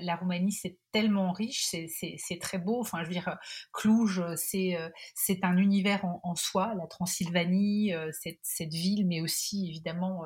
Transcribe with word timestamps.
La 0.00 0.16
Roumanie, 0.16 0.52
c'est 0.52 0.78
tellement 0.92 1.32
riche, 1.32 1.66
c'est 1.68 2.38
très 2.40 2.58
beau. 2.58 2.80
Enfin, 2.80 3.02
je 3.02 3.08
veux 3.08 3.14
dire, 3.14 3.36
Cluj, 3.72 4.22
c'est 4.36 4.76
c'est 5.14 5.44
un 5.44 5.56
univers 5.56 6.04
en, 6.04 6.34
soi, 6.34 6.74
la 6.76 6.86
Transylvanie, 6.86 7.92
cette, 8.12 8.40
cette, 8.42 8.72
ville, 8.72 9.06
mais 9.06 9.20
aussi 9.20 9.68
évidemment 9.68 10.22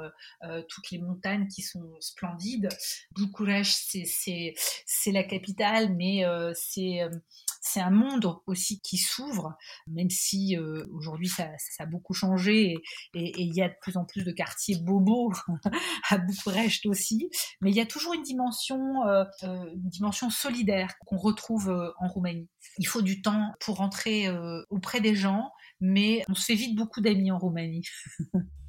toutes 0.69 0.90
les 0.90 0.98
montagnes 0.98 1.48
qui 1.48 1.62
sont 1.62 1.96
splendides. 2.00 2.69
Bucarest, 3.16 3.96
c'est 4.06 5.12
la 5.12 5.24
capitale, 5.24 5.95
mais 5.95 6.25
c'est 6.54 7.00
c'est 7.64 7.80
un 7.80 7.90
monde 7.90 8.36
aussi 8.46 8.80
qui 8.80 8.98
s'ouvre, 8.98 9.56
même 9.86 10.11
si 10.11 10.56
aujourd'hui 10.92 11.29
ça, 11.29 11.48
ça, 11.58 11.84
a 11.84 11.86
beaucoup 11.86 12.12
changé 12.12 12.74
et 13.14 13.40
il 13.40 13.54
y 13.54 13.62
a 13.62 13.68
de 13.68 13.74
plus 13.80 13.96
en 13.96 14.04
plus 14.04 14.24
de 14.24 14.32
quartiers 14.32 14.76
bobos 14.80 15.32
à 16.11 16.18
Bucarest 16.18 16.86
aussi. 16.86 17.30
Mais 17.61 17.70
il 17.70 17.76
y 17.76 17.80
a 17.80 17.86
toujours 17.86 18.14
une 18.14 18.22
dimension, 18.22 19.06
euh, 19.06 19.25
euh, 19.44 19.72
une 19.75 19.88
dimension 19.88 20.30
solidaire 20.30 20.94
qu'on 21.06 21.16
retrouve 21.16 21.70
euh, 21.70 21.90
en 21.98 22.08
Roumanie. 22.08 22.48
Il 22.79 22.86
faut 22.86 23.03
du 23.03 23.22
temps 23.22 23.53
pour 23.61 23.76
rentrer 23.76 24.29
auprès 24.70 25.00
des 25.00 25.14
gens, 25.14 25.50
mais 25.81 26.22
on 26.29 26.34
se 26.34 26.44
fait 26.44 26.54
vite 26.54 26.76
beaucoup 26.76 27.00
d'amis 27.00 27.31
en 27.31 27.39
Roumanie. 27.39 27.84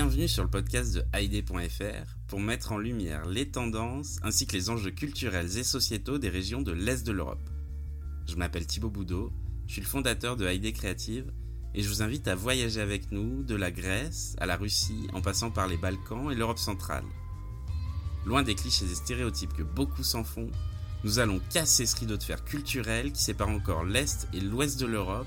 Bienvenue 0.00 0.28
sur 0.28 0.44
le 0.44 0.48
podcast 0.48 0.94
de 0.94 1.02
Haïdé.fr 1.12 2.14
pour 2.28 2.38
mettre 2.38 2.70
en 2.70 2.78
lumière 2.78 3.26
les 3.26 3.50
tendances 3.50 4.18
ainsi 4.22 4.46
que 4.46 4.52
les 4.52 4.70
enjeux 4.70 4.92
culturels 4.92 5.58
et 5.58 5.64
sociétaux 5.64 6.18
des 6.18 6.28
régions 6.28 6.62
de 6.62 6.70
l'Est 6.70 7.04
de 7.04 7.10
l'Europe. 7.10 7.42
Je 8.28 8.36
m'appelle 8.36 8.64
Thibaut 8.64 8.90
Boudot, 8.90 9.32
je 9.66 9.72
suis 9.72 9.80
le 9.80 9.88
fondateur 9.88 10.36
de 10.36 10.46
Haïdé 10.46 10.72
Créative 10.72 11.32
et 11.74 11.82
je 11.82 11.88
vous 11.88 12.00
invite 12.00 12.28
à 12.28 12.36
voyager 12.36 12.80
avec 12.80 13.10
nous 13.10 13.42
de 13.42 13.56
la 13.56 13.72
Grèce 13.72 14.36
à 14.38 14.46
la 14.46 14.56
Russie 14.56 15.08
en 15.14 15.20
passant 15.20 15.50
par 15.50 15.66
les 15.66 15.76
Balkans 15.76 16.30
et 16.30 16.36
l'Europe 16.36 16.60
centrale. 16.60 17.02
Loin 18.24 18.44
des 18.44 18.54
clichés 18.54 18.84
et 18.84 18.94
stéréotypes 18.94 19.52
que 19.52 19.64
beaucoup 19.64 20.04
s'en 20.04 20.22
font, 20.22 20.48
nous 21.02 21.18
allons 21.18 21.40
casser 21.52 21.86
ce 21.86 21.96
rideau 21.96 22.16
de 22.16 22.22
fer 22.22 22.44
culturel 22.44 23.10
qui 23.10 23.24
sépare 23.24 23.48
encore 23.48 23.82
l'Est 23.82 24.28
et 24.32 24.38
l'Ouest 24.40 24.78
de 24.78 24.86
l'Europe, 24.86 25.26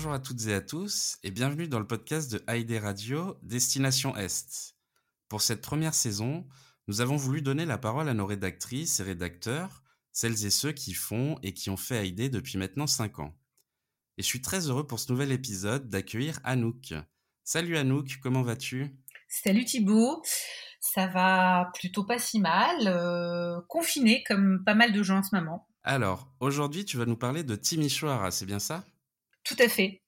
Bonjour 0.00 0.14
à 0.14 0.18
toutes 0.18 0.46
et 0.46 0.54
à 0.54 0.62
tous 0.62 1.18
et 1.22 1.30
bienvenue 1.30 1.68
dans 1.68 1.78
le 1.78 1.86
podcast 1.86 2.32
de 2.32 2.42
Haïdé 2.46 2.78
Radio, 2.78 3.36
Destination 3.42 4.16
Est. 4.16 4.74
Pour 5.28 5.42
cette 5.42 5.60
première 5.60 5.92
saison, 5.92 6.46
nous 6.88 7.02
avons 7.02 7.16
voulu 7.16 7.42
donner 7.42 7.66
la 7.66 7.76
parole 7.76 8.08
à 8.08 8.14
nos 8.14 8.24
rédactrices 8.24 8.98
et 9.00 9.02
rédacteurs 9.02 9.82
celles 10.10 10.46
et 10.46 10.48
ceux 10.48 10.72
qui 10.72 10.94
font 10.94 11.38
et 11.42 11.52
qui 11.52 11.68
ont 11.68 11.76
fait 11.76 11.98
Haïdé 11.98 12.30
depuis 12.30 12.56
maintenant 12.56 12.86
5 12.86 13.18
ans. 13.18 13.34
Et 14.16 14.22
je 14.22 14.26
suis 14.26 14.40
très 14.40 14.70
heureux 14.70 14.86
pour 14.86 14.98
ce 14.98 15.12
nouvel 15.12 15.32
épisode 15.32 15.90
d'accueillir 15.90 16.40
Anouk. 16.44 16.94
Salut 17.44 17.76
Anouk, 17.76 18.20
comment 18.22 18.40
vas-tu? 18.40 18.96
Salut 19.28 19.66
Thibaut, 19.66 20.22
ça 20.80 21.08
va 21.08 21.70
plutôt 21.74 22.04
pas 22.04 22.18
si 22.18 22.40
mal, 22.40 22.86
euh, 22.86 23.60
confiné 23.68 24.24
comme 24.26 24.64
pas 24.64 24.74
mal 24.74 24.94
de 24.94 25.02
gens 25.02 25.18
en 25.18 25.22
ce 25.22 25.36
moment. 25.36 25.68
Alors, 25.82 26.32
aujourd'hui 26.40 26.86
tu 26.86 26.96
vas 26.96 27.04
nous 27.04 27.18
parler 27.18 27.44
de 27.44 27.54
Timișoara, 27.54 28.30
c'est 28.30 28.46
bien 28.46 28.60
ça? 28.60 28.82
Tout 29.44 29.56
à 29.58 29.68
fait. 29.68 30.02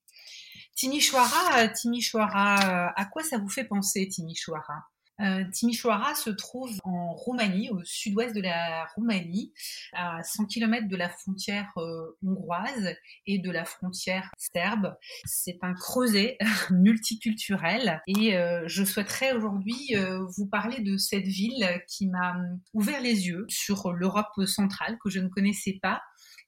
Timișoara, 0.74 1.68
Timișoara, 1.68 2.92
à 2.96 3.04
quoi 3.06 3.22
ça 3.22 3.38
vous 3.38 3.48
fait 3.48 3.64
penser 3.64 4.08
Timișoara? 4.08 4.92
Euh, 5.20 5.44
Timișoara 5.52 6.14
se 6.14 6.30
trouve 6.30 6.78
en 6.84 7.12
Roumanie, 7.12 7.70
au 7.70 7.84
sud-ouest 7.84 8.34
de 8.34 8.40
la 8.40 8.86
Roumanie, 8.96 9.52
à 9.92 10.22
100 10.22 10.46
km 10.46 10.88
de 10.88 10.96
la 10.96 11.08
frontière 11.08 11.70
euh, 11.76 12.16
hongroise 12.26 12.94
et 13.26 13.38
de 13.38 13.50
la 13.50 13.64
frontière 13.64 14.30
serbe. 14.36 14.96
C'est 15.24 15.58
un 15.62 15.74
creuset 15.74 16.38
multiculturel 16.70 18.00
et 18.06 18.36
euh, 18.36 18.64
je 18.66 18.84
souhaiterais 18.84 19.32
aujourd'hui 19.32 19.94
vous 20.36 20.46
parler 20.46 20.80
de 20.80 20.96
cette 20.96 21.26
ville 21.26 21.82
qui 21.86 22.08
m'a 22.08 22.34
ouvert 22.72 23.00
les 23.00 23.28
yeux 23.28 23.44
sur 23.48 23.92
l'Europe 23.92 24.44
centrale 24.46 24.98
que 25.04 25.10
je 25.10 25.20
ne 25.20 25.28
connaissais 25.28 25.78
pas 25.80 26.00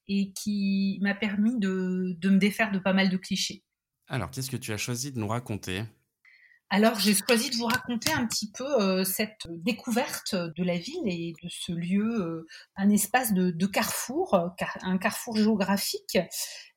et 0.09 0.32
qui 0.32 0.98
m'a 1.03 1.15
permis 1.15 1.59
de 1.59 2.16
me 2.25 2.38
défaire 2.38 2.72
de 2.72 2.78
pas 2.78 2.92
mal 2.92 3.09
de 3.09 3.16
clichés. 3.16 3.65
Alors, 4.09 4.31
qu'est-ce 4.31 4.50
que 4.50 4.56
tu 4.56 4.72
as 4.72 4.76
choisi 4.76 5.12
de 5.12 5.19
nous 5.19 5.28
raconter? 5.28 5.84
Alors 6.70 6.98
j'ai 6.98 7.15
choisi 7.15 7.50
de 7.50 7.56
vous 7.56 7.66
raconter 7.66 8.12
un 8.12 8.26
petit 8.26 8.50
peu 8.50 8.64
euh, 8.64 9.04
cette 9.04 9.47
découverte 9.48 10.34
de 10.34 10.64
la 10.64 10.76
ville 10.76 11.06
et 11.06 11.32
de 11.41 11.48
ce 11.48 11.72
lieu, 11.72 12.20
euh, 12.20 12.47
un 12.75 12.91
espace 12.91 13.32
de, 13.32 13.50
de 13.50 13.66
carrefour, 13.66 14.34
un 14.82 14.98
carrefour 14.98 15.37
géographique, 15.37 16.19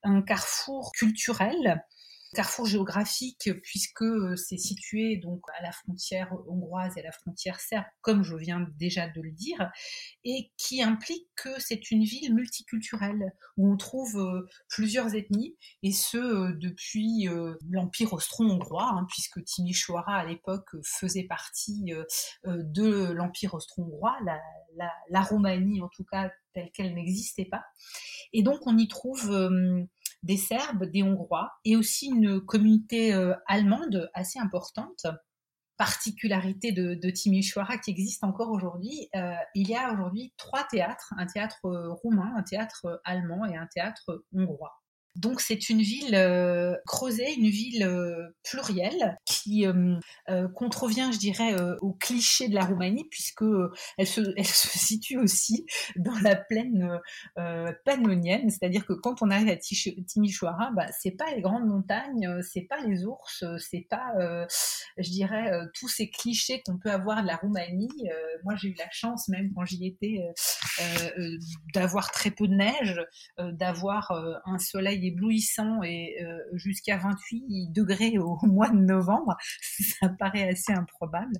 un 0.03 0.21
carrefour 0.21 0.91
culturel 0.91 1.83
carrefour 2.37 2.67
géographique 2.67 3.49
puisque 3.63 4.03
euh, 4.03 4.35
c'est 4.35 4.59
situé 4.59 5.17
donc 5.17 5.41
à 5.57 5.63
la 5.63 5.71
frontière 5.71 6.31
hongroise 6.47 6.95
et 6.95 6.99
à 6.99 7.03
la 7.05 7.11
frontière 7.11 7.59
serbe, 7.59 7.85
comme 8.01 8.21
je 8.21 8.35
viens 8.35 8.67
déjà 8.77 9.07
de 9.07 9.21
le 9.21 9.31
dire, 9.31 9.71
et 10.23 10.51
qui 10.55 10.83
implique 10.83 11.27
que 11.35 11.49
c'est 11.59 11.89
une 11.89 12.03
ville 12.03 12.35
multiculturelle 12.35 13.33
où 13.57 13.73
on 13.73 13.75
trouve 13.75 14.17
euh, 14.19 14.47
plusieurs 14.69 15.15
ethnies 15.15 15.57
et 15.81 15.91
ce 15.91 16.17
euh, 16.17 16.53
depuis 16.53 17.27
l'empire 17.71 18.13
austro-hongrois, 18.13 18.87
hein, 18.87 19.07
puisque 19.09 19.43
Timișoara 19.43 20.17
à 20.17 20.25
l'époque 20.25 20.69
faisait 20.83 21.23
partie 21.23 21.91
de 22.45 23.11
l'empire 23.13 23.55
austro-hongrois, 23.55 24.15
la, 24.23 24.39
la, 25.09 25.21
Roumanie 25.21 25.81
en 25.81 25.89
tout 25.89 26.03
cas 26.03 26.31
telle 26.53 26.71
qu'elle 26.71 26.93
n'existait 26.93 27.45
pas, 27.45 27.63
et 28.31 28.43
donc 28.43 28.67
on 28.67 28.77
y 28.77 28.87
trouve 28.87 29.31
des 30.27 30.37
Serbes, 30.37 30.83
des 30.83 31.03
Hongrois 31.03 31.49
et 31.63 31.75
aussi 31.75 32.07
une 32.07 32.41
communauté 32.41 33.13
euh, 33.13 33.33
allemande 33.47 34.11
assez 34.13 34.37
importante. 34.39 35.07
Particularité 35.77 36.71
de, 36.71 36.95
de 36.95 37.09
Timișoara 37.09 37.77
qui 37.77 37.91
existe 37.91 38.23
encore 38.23 38.51
aujourd'hui, 38.51 39.09
euh, 39.15 39.35
il 39.55 39.69
y 39.69 39.75
a 39.75 39.93
aujourd'hui 39.93 40.33
trois 40.37 40.63
théâtres, 40.69 41.13
un 41.17 41.27
théâtre 41.27 41.65
euh, 41.65 41.93
roumain, 41.93 42.33
un 42.35 42.43
théâtre 42.43 43.01
allemand 43.05 43.45
et 43.45 43.55
un 43.55 43.67
théâtre 43.67 44.25
hongrois. 44.33 44.73
Donc 45.17 45.41
c'est 45.41 45.69
une 45.69 45.81
ville 45.81 46.13
euh, 46.13 46.75
creusée, 46.85 47.33
une 47.33 47.49
ville 47.49 47.83
euh, 47.83 48.29
plurielle 48.43 49.17
qui 49.25 49.65
euh, 49.65 50.47
contrevient, 50.55 51.09
je 51.11 51.17
dirais, 51.17 51.55
au 51.81 51.93
cliché 51.93 52.47
de 52.47 52.53
la 52.53 52.65
Roumanie 52.65 53.05
puisque 53.09 53.43
elle 53.97 54.07
se, 54.07 54.23
situe 54.45 55.17
aussi 55.17 55.65
dans 55.95 56.17
la 56.21 56.35
plaine 56.35 56.99
pannonienne, 57.85 58.49
c'est-à-dire 58.49 58.85
que 58.85 58.93
quand 58.93 59.21
on 59.21 59.31
arrive 59.31 59.49
à 59.49 59.55
Timișoara, 59.55 60.71
bah, 60.75 60.85
c'est 60.97 61.11
pas 61.11 61.33
les 61.33 61.41
grandes 61.41 61.65
montagnes, 61.67 62.41
c'est 62.41 62.61
pas 62.61 62.79
les 62.81 63.05
ours, 63.05 63.43
c'est 63.57 63.87
pas, 63.89 64.13
je 64.97 65.09
dirais, 65.09 65.51
tous 65.73 65.87
ces 65.87 66.09
clichés 66.09 66.61
qu'on 66.65 66.77
peut 66.77 66.91
avoir 66.91 67.21
de 67.21 67.27
la 67.27 67.37
Roumanie. 67.37 67.89
moi 68.43 68.55
j'ai 68.55 68.69
eu 68.69 68.75
la 68.77 68.89
chance 68.91 69.27
même 69.29 69.51
quand 69.55 69.65
j'y 69.65 69.85
étais 69.87 70.19
d'avoir 71.73 72.11
très 72.11 72.31
peu 72.31 72.47
de 72.47 72.55
neige, 72.55 73.01
d'avoir 73.37 74.11
un 74.45 74.59
soleil 74.59 75.06
éblouissant 75.07 75.81
et 75.83 76.21
euh, 76.21 76.39
jusqu'à 76.53 76.97
28 76.97 77.71
degrés 77.71 78.17
au 78.17 78.37
mois 78.45 78.69
de 78.69 78.77
novembre, 78.77 79.35
ça 79.99 80.09
paraît 80.09 80.49
assez 80.49 80.73
improbable. 80.73 81.33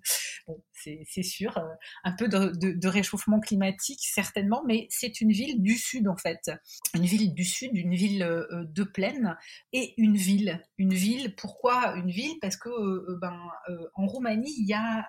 Bon, 0.47 0.61
c'est 0.73 1.23
sûr, 1.23 1.57
euh, 1.57 1.63
un 2.03 2.13
peu 2.13 2.27
de, 2.27 2.87
réchauffement 2.87 3.39
climatique 3.39 3.99
certainement, 4.01 4.63
mais 4.65 4.87
c'est 4.89 5.21
une 5.21 5.31
ville 5.31 5.61
du 5.61 5.75
sud 5.75 6.07
en 6.07 6.17
fait, 6.17 6.51
une 6.93 7.05
ville 7.05 7.33
du 7.33 7.43
sud, 7.43 7.71
une 7.73 7.95
ville 7.95 8.23
euh, 8.23 8.65
de 8.65 8.83
plaine 8.83 9.37
et 9.73 9.93
une 9.97 10.15
ville, 10.15 10.63
une 10.77 10.93
ville. 10.93 11.35
Pourquoi 11.35 11.95
une 11.95 12.09
ville? 12.09 12.37
Parce 12.41 12.57
que 12.57 12.69
ben 13.19 13.37
en 13.95 14.07
Roumanie 14.07 14.53
il 14.57 14.67
y 14.67 14.73
a 14.73 15.07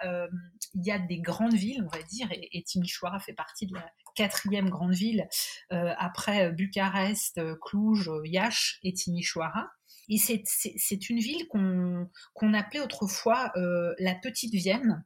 il 0.74 0.84
y 0.84 0.90
a 0.90 0.98
des 0.98 1.20
grandes 1.20 1.54
villes, 1.54 1.84
on 1.84 1.96
va 1.96 2.02
dire, 2.04 2.30
et, 2.32 2.48
et 2.52 2.62
Timișoara 2.62 3.20
fait 3.20 3.32
partie 3.32 3.66
de 3.66 3.74
la 3.74 3.90
quatrième 4.18 4.68
grande 4.68 4.94
ville 4.94 5.28
euh, 5.72 5.94
après 5.96 6.50
Bucarest, 6.52 7.40
Cluj, 7.60 8.10
Iași 8.24 8.80
et 8.82 8.92
Timișoara. 8.92 9.70
Et 10.08 10.16
c'est 10.18 11.10
une 11.10 11.18
ville 11.18 11.46
qu'on 11.48 12.54
appelait 12.54 12.80
autrefois 12.80 13.52
euh, 13.56 13.94
la 13.98 14.14
Petite 14.14 14.54
Vienne, 14.54 15.04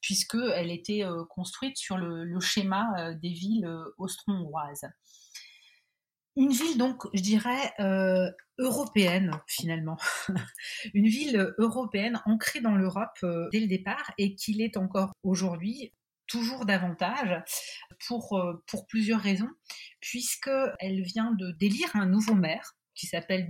puisqu'elle 0.00 0.70
était 0.70 1.04
euh, 1.04 1.24
construite 1.28 1.76
sur 1.76 1.96
le, 1.96 2.40
schéma 2.40 3.14
des 3.14 3.30
villes 3.30 3.70
austro-hongroises. 3.98 4.88
Une 6.36 6.50
ville 6.50 6.78
donc, 6.78 7.06
je 7.14 7.22
dirais, 7.22 7.72
euh, 7.78 8.28
européenne 8.58 9.40
finalement. 9.46 9.96
une 10.94 11.06
ville 11.06 11.54
européenne 11.58 12.20
ancrée 12.26 12.60
dans 12.60 12.74
l'Europe 12.74 13.16
euh, 13.22 13.48
dès 13.52 13.60
le 13.60 13.68
départ 13.68 14.10
et 14.18 14.34
qui 14.34 14.54
l'est 14.54 14.76
encore 14.76 15.12
aujourd'hui 15.22 15.92
toujours 16.26 16.64
davantage 16.66 17.42
pour, 18.06 18.36
euh, 18.38 18.62
plusieurs 18.88 19.20
raisons, 19.20 19.50
puisqu'elle 20.00 21.02
vient 21.02 21.32
de 21.32 21.52
d'élire 21.52 21.90
un 21.94 22.06
nouveau 22.06 22.34
maire 22.34 22.76
qui 22.94 23.06
s'appelle 23.06 23.48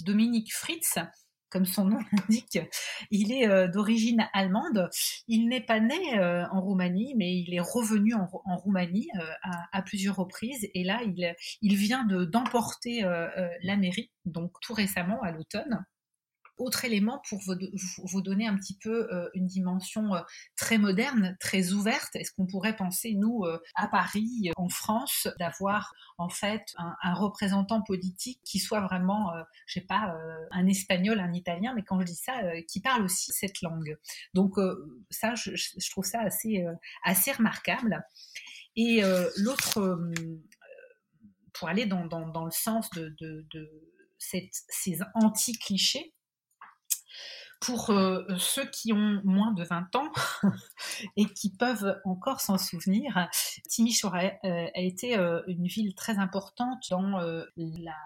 Dominique 0.00 0.52
Fritz, 0.54 0.98
comme 1.48 1.64
son 1.64 1.84
nom 1.86 1.98
l'indique, 2.12 2.58
il 3.10 3.32
est 3.32 3.48
euh, 3.48 3.68
d'origine 3.68 4.28
allemande. 4.32 4.90
Il 5.28 5.48
n'est 5.48 5.64
pas 5.64 5.80
né 5.80 6.18
euh, 6.18 6.44
en 6.50 6.60
Roumanie, 6.60 7.14
mais 7.16 7.38
il 7.38 7.54
est 7.54 7.60
revenu 7.60 8.14
en, 8.14 8.26
Roumanie 8.56 9.08
à, 9.72 9.82
plusieurs 9.82 10.16
reprises. 10.16 10.68
Et 10.74 10.84
là, 10.84 11.00
il, 11.04 11.34
il 11.62 11.76
vient 11.76 12.04
d'emporter 12.04 13.02
la 13.62 13.76
mairie, 13.76 14.10
donc 14.24 14.52
tout 14.60 14.74
récemment 14.74 15.20
à 15.22 15.30
l'automne. 15.30 15.84
Autre 16.58 16.86
élément 16.86 17.20
pour 17.28 17.40
vous, 17.40 18.22
donner 18.22 18.46
un 18.46 18.56
petit 18.56 18.78
peu 18.78 19.12
euh, 19.12 19.28
une 19.34 19.46
dimension 19.46 20.14
euh, 20.14 20.20
très 20.56 20.78
moderne, 20.78 21.36
très 21.38 21.72
ouverte, 21.72 22.16
est-ce 22.16 22.32
qu'on 22.32 22.46
pourrait 22.46 22.76
penser, 22.76 23.14
nous, 23.14 23.44
euh, 23.44 23.58
à 23.74 23.88
Paris, 23.88 24.50
en 24.56 24.70
France, 24.70 25.28
d'avoir 25.38 25.92
en 26.16 26.30
fait 26.30 26.74
un, 26.78 27.14
représentant 27.14 27.82
politique 27.82 28.40
qui 28.44 28.58
soit 28.58 28.80
vraiment, 28.80 29.32
je 29.66 29.74
sais 29.74 29.86
pas, 29.86 30.16
un 30.50 30.66
espagnol, 30.66 31.20
un 31.20 31.32
italien, 31.32 31.74
mais 31.74 31.82
quand 31.82 32.00
je 32.00 32.06
dis 32.06 32.14
ça, 32.14 32.34
qui 32.68 32.80
parle 32.80 33.04
aussi 33.04 33.32
cette 33.32 33.60
langue. 33.60 33.96
Donc 34.34 34.54
ça, 35.10 35.34
je, 35.34 35.90
trouve 35.90 36.04
ça 36.04 36.20
assez, 36.20 36.64
assez 37.04 37.32
remarquable. 37.32 38.02
Et 38.76 39.02
l'autre, 39.36 39.98
pour 41.52 41.68
aller 41.68 41.86
dans, 41.86 42.04
le 42.44 42.50
sens 42.50 42.88
de, 42.90 43.14
ces 44.18 44.98
anti-clichés, 45.14 46.14
pour 47.60 47.90
euh, 47.90 48.24
ceux 48.38 48.66
qui 48.66 48.92
ont 48.92 49.20
moins 49.24 49.52
de 49.52 49.64
20 49.64 49.96
ans 49.96 50.12
et 51.16 51.26
qui 51.26 51.50
peuvent 51.50 52.00
encore 52.04 52.40
s'en 52.40 52.58
souvenir, 52.58 53.28
Timișoara 53.68 54.32
euh, 54.44 54.66
a 54.74 54.80
été 54.80 55.16
euh, 55.16 55.42
une 55.46 55.66
ville 55.66 55.94
très 55.94 56.18
importante 56.18 56.84
dans 56.90 57.18
la 57.56 57.96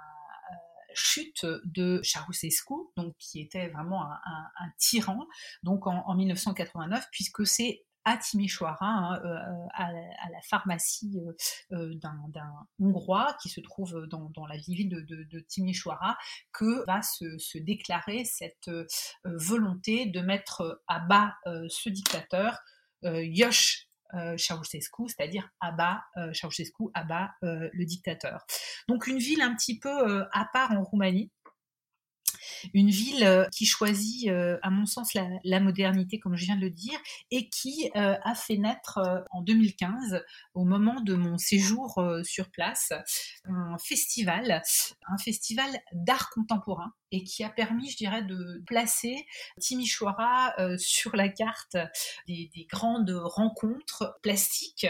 chute 0.95 1.47
de 1.65 2.01
Ceausescu, 2.03 2.75
donc 2.97 3.15
qui 3.19 3.41
était 3.41 3.69
vraiment 3.69 4.03
un, 4.03 4.71
tyran, 4.79 5.27
donc 5.63 5.87
en, 5.87 6.03
en 6.07 6.15
1989, 6.15 7.07
puisque 7.13 7.47
c'est 7.47 7.85
à 8.05 8.17
Timișoara, 8.17 8.87
hein, 8.87 9.21
euh, 9.25 9.67
à, 9.75 9.91
la 9.93 10.41
pharmacie 10.43 11.19
euh, 11.19 11.33
euh, 11.73 11.95
d'un 11.95 12.53
Hongrois 12.79 13.37
qui 13.43 13.49
se 13.49 13.61
trouve 13.61 14.07
dans, 14.07 14.47
la 14.47 14.57
ville 14.57 14.89
de, 14.89 15.01
de, 15.01 15.41
Timișoara, 15.41 16.17
que 16.53 16.85
va 16.87 17.03
se, 17.03 17.59
déclarer 17.59 18.25
cette 18.25 18.71
volonté 19.25 20.07
de 20.07 20.21
mettre 20.21 20.83
à 20.89 21.01
bas 21.01 21.35
ce 21.69 21.89
dictateur, 21.89 22.59
Yosh 23.03 23.87
Ceausescu, 24.37 25.09
c'est-à-dire 25.09 25.49
à 25.61 25.73
bas 25.73 26.03
Ceausescu, 26.33 26.85
à 26.95 27.05
bas 27.05 27.31
le 27.43 27.85
dictateur. 27.85 28.45
Donc 28.89 29.07
une 29.07 29.19
ville 29.19 29.43
un 29.43 29.55
petit 29.55 29.79
peu 29.79 30.25
à 30.33 30.49
part 30.53 30.73
en 30.73 30.83
Roumanie, 30.83 31.31
une 32.75 32.91
ville 32.91 33.25
euh, 33.25 33.45
qui 33.53 33.67
choisit, 33.67 34.29
euh, 34.29 34.59
à 34.63 34.71
mon 34.71 34.87
sens, 34.87 35.15
la, 35.45 35.61
modernité, 35.61 36.19
comme 36.19 36.37
je 36.37 36.45
viens 36.45 36.57
de 36.57 36.63
le 36.63 36.71
dire, 36.71 36.99
et 37.31 37.49
qui 37.49 37.91
euh, 37.97 38.17
a 38.23 38.35
fait 38.35 38.57
naître 38.57 38.99
en 39.31 39.43
2015, 39.43 40.23
au 40.55 40.65
moment 40.65 41.01
de 41.01 41.15
mon 41.15 41.39
séjour 41.39 42.03
sur 42.23 42.51
place, 42.51 42.93
un 43.45 43.77
festival, 43.79 44.63
un 45.07 45.19
festival 45.19 45.71
d'art 45.93 46.31
contemporain, 46.31 46.93
et 47.13 47.25
qui 47.25 47.43
a 47.45 47.51
permis, 47.51 47.91
je 47.91 47.97
dirais, 47.97 48.23
de 48.23 48.63
placer 48.67 49.27
Timișoara 49.59 50.55
sur 50.79 51.17
la 51.17 51.29
carte 51.29 51.77
des, 52.27 52.51
grandes 52.71 53.11
rencontres 53.11 54.19
plastiques 54.23 54.87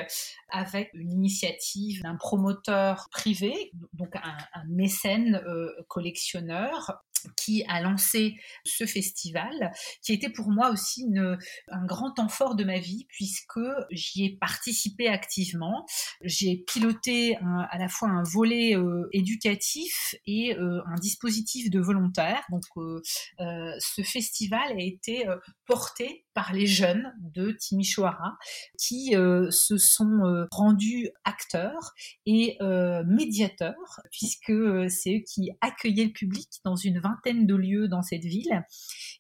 avec 0.51 0.91
une 0.95 1.13
initiative 1.13 2.03
d'un 2.03 2.17
promoteur 2.17 3.09
privé, 3.11 3.73
donc 3.95 4.15
un, 4.17 4.37
mécène 4.69 5.43
collectionneur 5.89 7.03
qui 7.37 7.65
a 7.69 7.81
lancé 7.81 8.37
ce 8.65 8.87
festival, 8.87 9.73
qui 10.03 10.13
était 10.13 10.31
pour 10.31 10.51
moi 10.51 10.71
aussi 10.71 11.07
un 11.69 11.87
grand 11.87 12.13
temps 12.13 12.29
fort 12.29 12.55
de 12.55 12.65
ma 12.65 12.79
vie, 12.79 13.07
puisque 13.09 13.61
j'y 13.91 14.25
ai 14.25 14.37
participé 14.39 15.09
activement. 15.09 15.87
J'ai 16.23 16.65
piloté 16.67 17.37
à 17.71 17.79
la 17.79 17.89
fois 17.89 18.09
un 18.09 18.23
volet 18.23 18.77
euh, 18.77 19.09
éducatif 19.13 20.15
et 20.27 20.57
euh, 20.57 20.81
un 20.87 20.97
dispositif 20.97 21.71
de 21.71 21.81
volontaires. 21.81 22.43
Donc, 22.51 22.63
euh, 22.77 23.01
ce 23.79 24.03
festival 24.03 24.73
a 24.73 24.83
été 24.83 25.27
porté 25.67 26.27
par 26.35 26.53
les 26.53 26.67
jeunes 26.67 27.13
de 27.21 27.53
Timișoara 27.53 28.37
qui 28.79 29.13
se 29.13 29.79
sont 29.79 30.47
rendus 30.51 31.09
acteurs 31.25 31.93
et 32.27 32.59
médiateurs, 33.07 34.01
puisque 34.11 34.53
c'est 34.89 35.17
eux 35.17 35.23
qui 35.27 35.51
accueillaient 35.61 36.07
le 36.07 36.13
public 36.13 36.49
dans 36.65 36.77
une 36.77 36.99
de 37.27 37.55
lieux 37.55 37.89
dans 37.89 38.03
cette 38.03 38.25
ville 38.25 38.65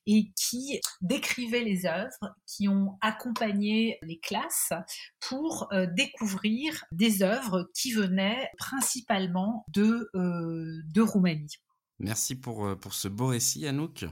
et 0.06 0.32
qui 0.36 0.80
décrivaient 1.00 1.64
les 1.64 1.86
œuvres, 1.86 2.34
qui 2.46 2.68
ont 2.68 2.96
accompagné 3.00 3.98
les 4.02 4.18
classes 4.18 4.72
pour 5.20 5.68
euh, 5.72 5.86
découvrir 5.86 6.84
des 6.92 7.22
œuvres 7.22 7.70
qui 7.74 7.92
venaient 7.92 8.48
principalement 8.58 9.64
de, 9.68 10.10
euh, 10.14 10.82
de 10.86 11.00
Roumanie. 11.02 11.56
Merci 11.98 12.34
pour, 12.34 12.66
euh, 12.66 12.76
pour 12.76 12.94
ce 12.94 13.08
beau 13.08 13.28
récit, 13.28 13.66
Anouk. 13.66 14.06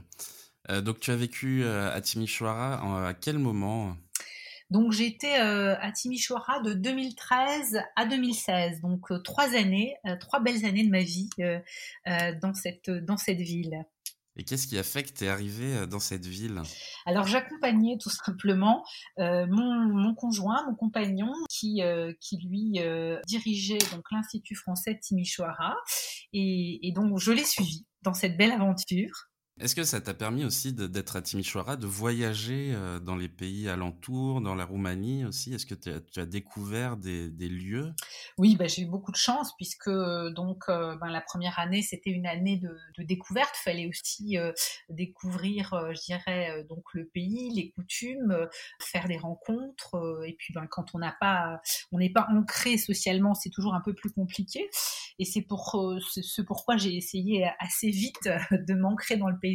donc 0.83 0.99
tu 0.99 1.11
as 1.11 1.15
vécu 1.15 1.65
à 1.65 1.99
Timișoara 2.01 3.07
à 3.07 3.13
quel 3.13 3.39
moment? 3.39 3.97
Donc 4.69 4.91
j'étais 4.91 5.35
à 5.35 5.91
Timișoara 5.91 6.61
de 6.61 6.73
2013 6.73 7.81
à 7.95 8.05
2016, 8.05 8.81
donc 8.81 9.11
trois 9.23 9.55
années, 9.55 9.95
trois 10.19 10.39
belles 10.39 10.65
années 10.65 10.85
de 10.85 10.91
ma 10.91 11.03
vie 11.03 11.29
dans 12.41 12.53
cette 12.53 12.89
dans 12.89 13.17
cette 13.17 13.41
ville. 13.41 13.85
Et 14.39 14.43
qu'est-ce 14.45 14.67
qui 14.67 14.77
a 14.77 14.83
fait 14.83 15.03
que 15.03 15.11
tu 15.11 15.25
es 15.25 15.27
arrivé 15.27 15.75
euh, 15.75 15.85
dans 15.85 15.99
cette 15.99 16.25
ville? 16.25 16.61
Alors 17.05 17.27
j'accompagnais 17.27 17.97
tout 17.99 18.09
simplement 18.09 18.85
euh, 19.19 19.45
mon, 19.49 20.15
conjoint, 20.15 20.65
mon 20.65 20.75
compagnon, 20.75 21.33
qui, 21.49 21.83
euh, 21.83 22.13
qui 22.21 22.37
lui 22.37 22.79
dirigeait 23.27 23.79
donc 23.91 24.05
l'Institut 24.11 24.55
français 24.55 24.93
de 24.93 24.99
Timișoara. 24.99 25.75
Et, 26.31 26.87
et 26.87 26.93
donc 26.93 27.19
je 27.19 27.33
l'ai 27.33 27.43
suivi 27.43 27.85
dans 28.01 28.13
cette 28.13 28.37
belle 28.37 28.53
aventure. 28.53 29.28
Est-ce 29.59 29.75
que 29.75 29.83
ça 29.83 29.99
t'a 29.99 30.13
permis 30.13 30.45
aussi 30.45 30.71
d'être 30.71 31.17
à 31.17 31.21
Timișoara, 31.21 31.75
de 31.75 31.85
voyager 31.85 32.71
euh, 32.73 32.99
dans 33.01 33.17
les 33.17 33.27
pays 33.27 33.67
alentours, 33.67 34.39
dans 34.39 34.55
la 34.55 34.63
Roumanie 34.63 35.25
aussi? 35.25 35.53
Est-ce 35.53 35.65
que 35.65 35.75
tu 35.75 35.89
as, 35.89 36.25
découvert 36.25 36.95
des, 36.95 37.29
lieux? 37.29 37.91
Oui, 38.37 38.55
bah, 38.55 38.67
j'ai 38.67 38.83
eu 38.83 38.85
beaucoup 38.85 39.11
de 39.11 39.17
chance 39.17 39.53
puisque 39.57 39.89
euh, 39.89 40.31
donc 40.31 40.63
euh, 40.69 40.95
ben, 40.95 41.07
la 41.07 41.19
première 41.19 41.59
année 41.59 41.81
c'était 41.81 42.09
une 42.09 42.25
année 42.25 42.55
de, 42.55 43.03
découverte. 43.03 43.53
Il 43.59 43.63
fallait 43.63 43.87
aussi 43.87 44.37
découvrir, 44.87 45.73
je 45.93 46.01
dirais, 46.05 46.63
donc 46.69 46.83
le 46.93 47.07
pays, 47.07 47.51
les 47.53 47.71
coutumes, 47.71 48.47
faire 48.81 49.07
des 49.07 49.17
rencontres. 49.17 50.21
et 50.25 50.33
puis 50.33 50.53
ben, 50.53 50.67
quand 50.67 50.93
on 50.93 50.99
n'a 50.99 51.15
pas, 51.19 51.59
on 51.91 51.97
n'est 51.97 52.11
pas 52.11 52.27
ancré 52.31 52.77
socialement, 52.77 53.33
c'est 53.33 53.49
toujours 53.49 53.73
un 53.73 53.81
peu 53.81 53.93
plus 53.93 54.11
compliqué. 54.11 54.69
Et 55.17 55.25
c'est 55.25 55.41
pour 55.41 55.99
ce 55.99 56.41
pourquoi 56.41 56.77
j'ai 56.77 56.95
essayé 56.95 57.49
assez 57.59 57.89
vite 57.89 58.29
de 58.51 58.73
m'ancrer 58.73 59.17
dans 59.17 59.29
le 59.29 59.37
pays 59.37 59.48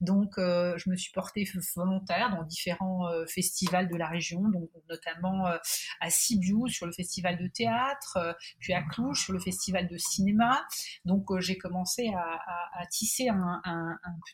donc, 0.00 0.38
euh, 0.38 0.76
je 0.78 0.90
me 0.90 0.96
suis 0.96 1.12
portée 1.12 1.48
volontaire 1.76 2.30
dans 2.30 2.44
différents 2.44 3.08
euh, 3.08 3.26
festivals 3.26 3.88
de 3.88 3.96
la 3.96 4.06
région, 4.06 4.40
donc 4.40 4.70
notamment 4.88 5.46
euh, 5.46 5.56
à 6.00 6.10
Sibiu 6.10 6.68
sur 6.68 6.86
le 6.86 6.92
festival 6.92 7.38
de 7.38 7.46
théâtre, 7.48 8.36
puis 8.58 8.72
à 8.72 8.82
Cluj 8.82 9.22
sur 9.22 9.32
le 9.32 9.40
festival 9.40 9.88
de 9.88 9.96
cinéma. 9.96 10.66
Donc, 11.04 11.26
j'ai 11.40 11.58
commencé 11.58 12.12
à, 12.14 12.86
tisser 12.90 13.28
un, 13.28 13.60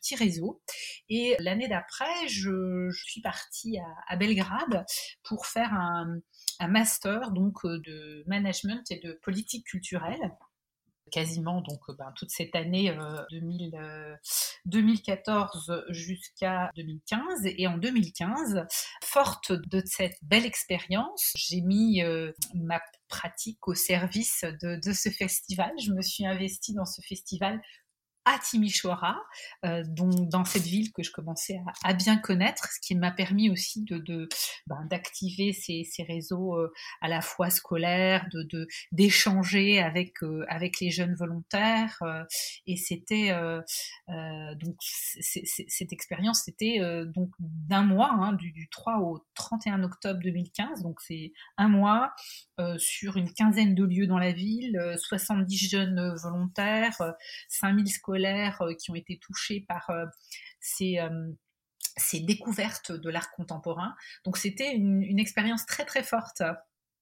petit 0.01 0.17
réseau. 0.17 0.63
Et 1.09 1.37
l'année 1.39 1.69
d'après, 1.69 2.29
je, 2.29 2.91
suis 2.93 3.21
partie 3.21 3.79
à, 4.09 4.17
Belgrade 4.17 4.85
pour 5.23 5.47
faire 5.47 5.73
un, 5.73 6.19
un 6.61 6.69
master 6.69 7.31
donc 7.33 7.65
de 7.65 8.25
management 8.27 8.91
et 8.91 9.01
de 9.01 9.13
politique 9.23 9.67
culturelle 9.67 10.31
quasiment 11.15 11.61
donc 11.61 11.79
euh, 11.89 11.95
ben, 11.97 12.13
toute 12.17 12.31
cette 12.31 12.57
année 12.57 12.93
2014 13.31 15.71
euh, 15.71 15.75
euh, 15.75 15.85
jusqu'à 15.91 16.73
2015. 16.77 17.47
Et 17.57 17.69
en 17.69 17.79
2015, 17.79 18.67
forte 19.05 19.53
de 19.53 19.81
cette 19.87 20.17
belle 20.23 20.45
expérience, 20.45 21.33
j'ai 21.37 21.61
mis 21.61 22.03
ma 22.55 22.81
pratique 23.09 23.69
au 23.69 23.75
service 23.75 24.45
de, 24.61 24.81
de, 24.85 24.93
ce 24.93 25.09
festival. 25.09 25.71
Je 25.81 25.93
me 25.93 26.03
suis 26.03 26.27
investie 26.27 26.75
dans 26.75 26.85
ce 26.85 27.01
festival 27.03 27.63
à 28.25 28.39
Timișoara, 28.39 29.17
euh, 29.65 29.83
dans 29.87 30.45
cette 30.45 30.63
ville 30.63 30.93
que 30.93 31.03
je 31.03 31.11
commençais 31.11 31.61
à, 31.83 31.93
bien 31.93 32.17
connaître, 32.17 32.69
ce 32.73 32.81
qui 32.81 32.95
m'a 32.95 33.11
permis 33.11 33.51
aussi 33.51 33.83
de, 33.83 34.29
ben, 34.67 34.87
d'activer 34.89 35.53
ces, 35.53 35.85
réseaux 36.07 36.57
euh, 36.57 36.73
à 37.01 37.09
la 37.09 37.21
fois 37.21 37.51
scolaires, 37.51 38.27
de, 38.33 38.67
d'échanger 38.93 39.81
avec 39.81 40.23
euh, 40.23 40.45
avec 40.49 40.81
les 40.81 40.91
jeunes 40.91 41.15
volontaires. 41.15 42.03
et 42.67 42.77
c'était 42.77 43.35
donc 44.09 44.77
cette 44.81 45.93
expérience, 45.93 46.43
c'était 46.45 46.81
donc 47.07 47.31
d'un 47.39 47.83
mois, 47.83 48.11
hein, 48.13 48.33
du, 48.33 48.53
du, 48.53 48.69
3 48.69 48.99
au 49.01 49.25
31 49.35 49.83
octobre 49.83 50.21
2015. 50.23 50.83
Donc 50.83 51.01
c'est 51.01 51.33
un 51.57 51.69
mois 51.69 52.13
sur 52.79 53.17
une 53.17 53.33
quinzaine 53.33 53.75
de 53.75 53.85
lieux 53.85 54.07
dans 54.07 54.19
la 54.19 54.33
ville, 54.33 54.81
70 54.97 55.69
jeunes 55.69 56.15
volontaires, 56.23 57.15
5000 57.49 57.89
scolaires 57.89 58.63
euh, 58.63 58.75
qui 58.75 58.91
ont 58.91 58.95
été 58.95 59.19
touchés 59.19 59.65
par 59.69 59.91
euh, 59.91 60.05
euh, 60.83 61.33
ces, 61.97 62.21
découvertes 62.21 62.93
de 62.93 63.11
l'art 63.11 63.31
contemporain. 63.33 63.95
Donc 64.25 64.37
c'était 64.37 64.75
une, 64.75 65.19
expérience 65.19 65.67
très 65.67 65.85
très 65.85 66.03
forte. 66.03 66.43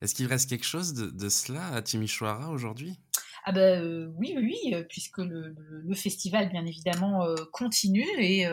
Est-ce 0.01 0.15
qu'il 0.15 0.27
reste 0.27 0.49
quelque 0.49 0.67
chose 0.67 0.95
de, 0.95 1.29
cela 1.29 1.67
à 1.69 1.83
Timișoara 1.83 2.51
aujourd'hui? 2.51 2.99
Ah 3.45 3.53
ben 3.53 4.13
oui, 4.17 4.35
oui, 4.37 4.75
puisque 4.89 5.19
le, 5.19 5.55
festival, 5.95 6.51
bien 6.51 6.65
évidemment, 6.67 7.25
continue 7.53 8.07
et 8.19 8.47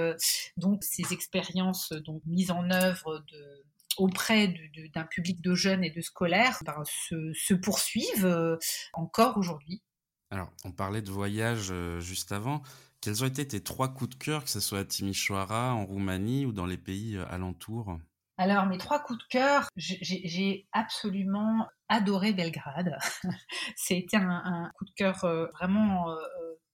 donc 0.58 0.84
ces 0.84 1.12
expériences 1.12 1.92
donc 1.92 2.22
mises 2.26 2.52
en 2.52 2.70
œuvre 2.70 3.24
de, 3.32 3.66
auprès 4.00 4.54
d'un 4.94 5.04
public 5.04 5.42
de 5.42 5.54
jeunes 5.54 5.84
et 5.84 5.92
de 5.92 6.02
scolaires 6.02 6.60
ben, 6.66 6.84
se, 6.86 7.34
se, 7.34 7.54
poursuivent 7.54 8.58
encore 8.94 9.38
aujourd'hui. 9.38 9.84
Alors, 10.32 10.52
on 10.64 10.72
parlait 10.72 11.02
de 11.02 11.10
voyage 11.10 11.70
euh, 11.72 12.00
juste 12.00 12.32
avant. 12.32 12.62
Quels 13.02 13.24
ont 13.24 13.28
été 13.28 13.48
tes 13.48 13.64
trois 13.64 13.88
coups 13.94 14.12
de 14.12 14.24
cœur, 14.24 14.44
que 14.44 14.50
ce 14.50 14.60
soit 14.60 14.80
à 14.80 14.86
Timișoara, 14.86 15.74
en 15.74 15.86
Roumanie 15.86 16.46
ou 16.46 16.52
dans 16.52 16.68
les 16.68 16.78
pays 16.78 17.16
euh, 17.16 17.26
alentours? 17.30 17.98
Alors, 18.38 18.68
mes 18.68 18.78
trois 18.78 19.00
coups 19.00 19.20
de 19.20 19.28
cœur, 19.30 19.68
j'ai 19.76 20.68
absolument 20.72 21.68
adoré 21.90 22.32
Belgrade. 22.32 22.96
C'était 23.76 24.18
un, 24.18 24.30
un, 24.30 24.72
coup 24.78 24.86
de 24.86 24.94
cœur 24.96 25.26
euh, 25.26 25.48
vraiment 25.54 26.16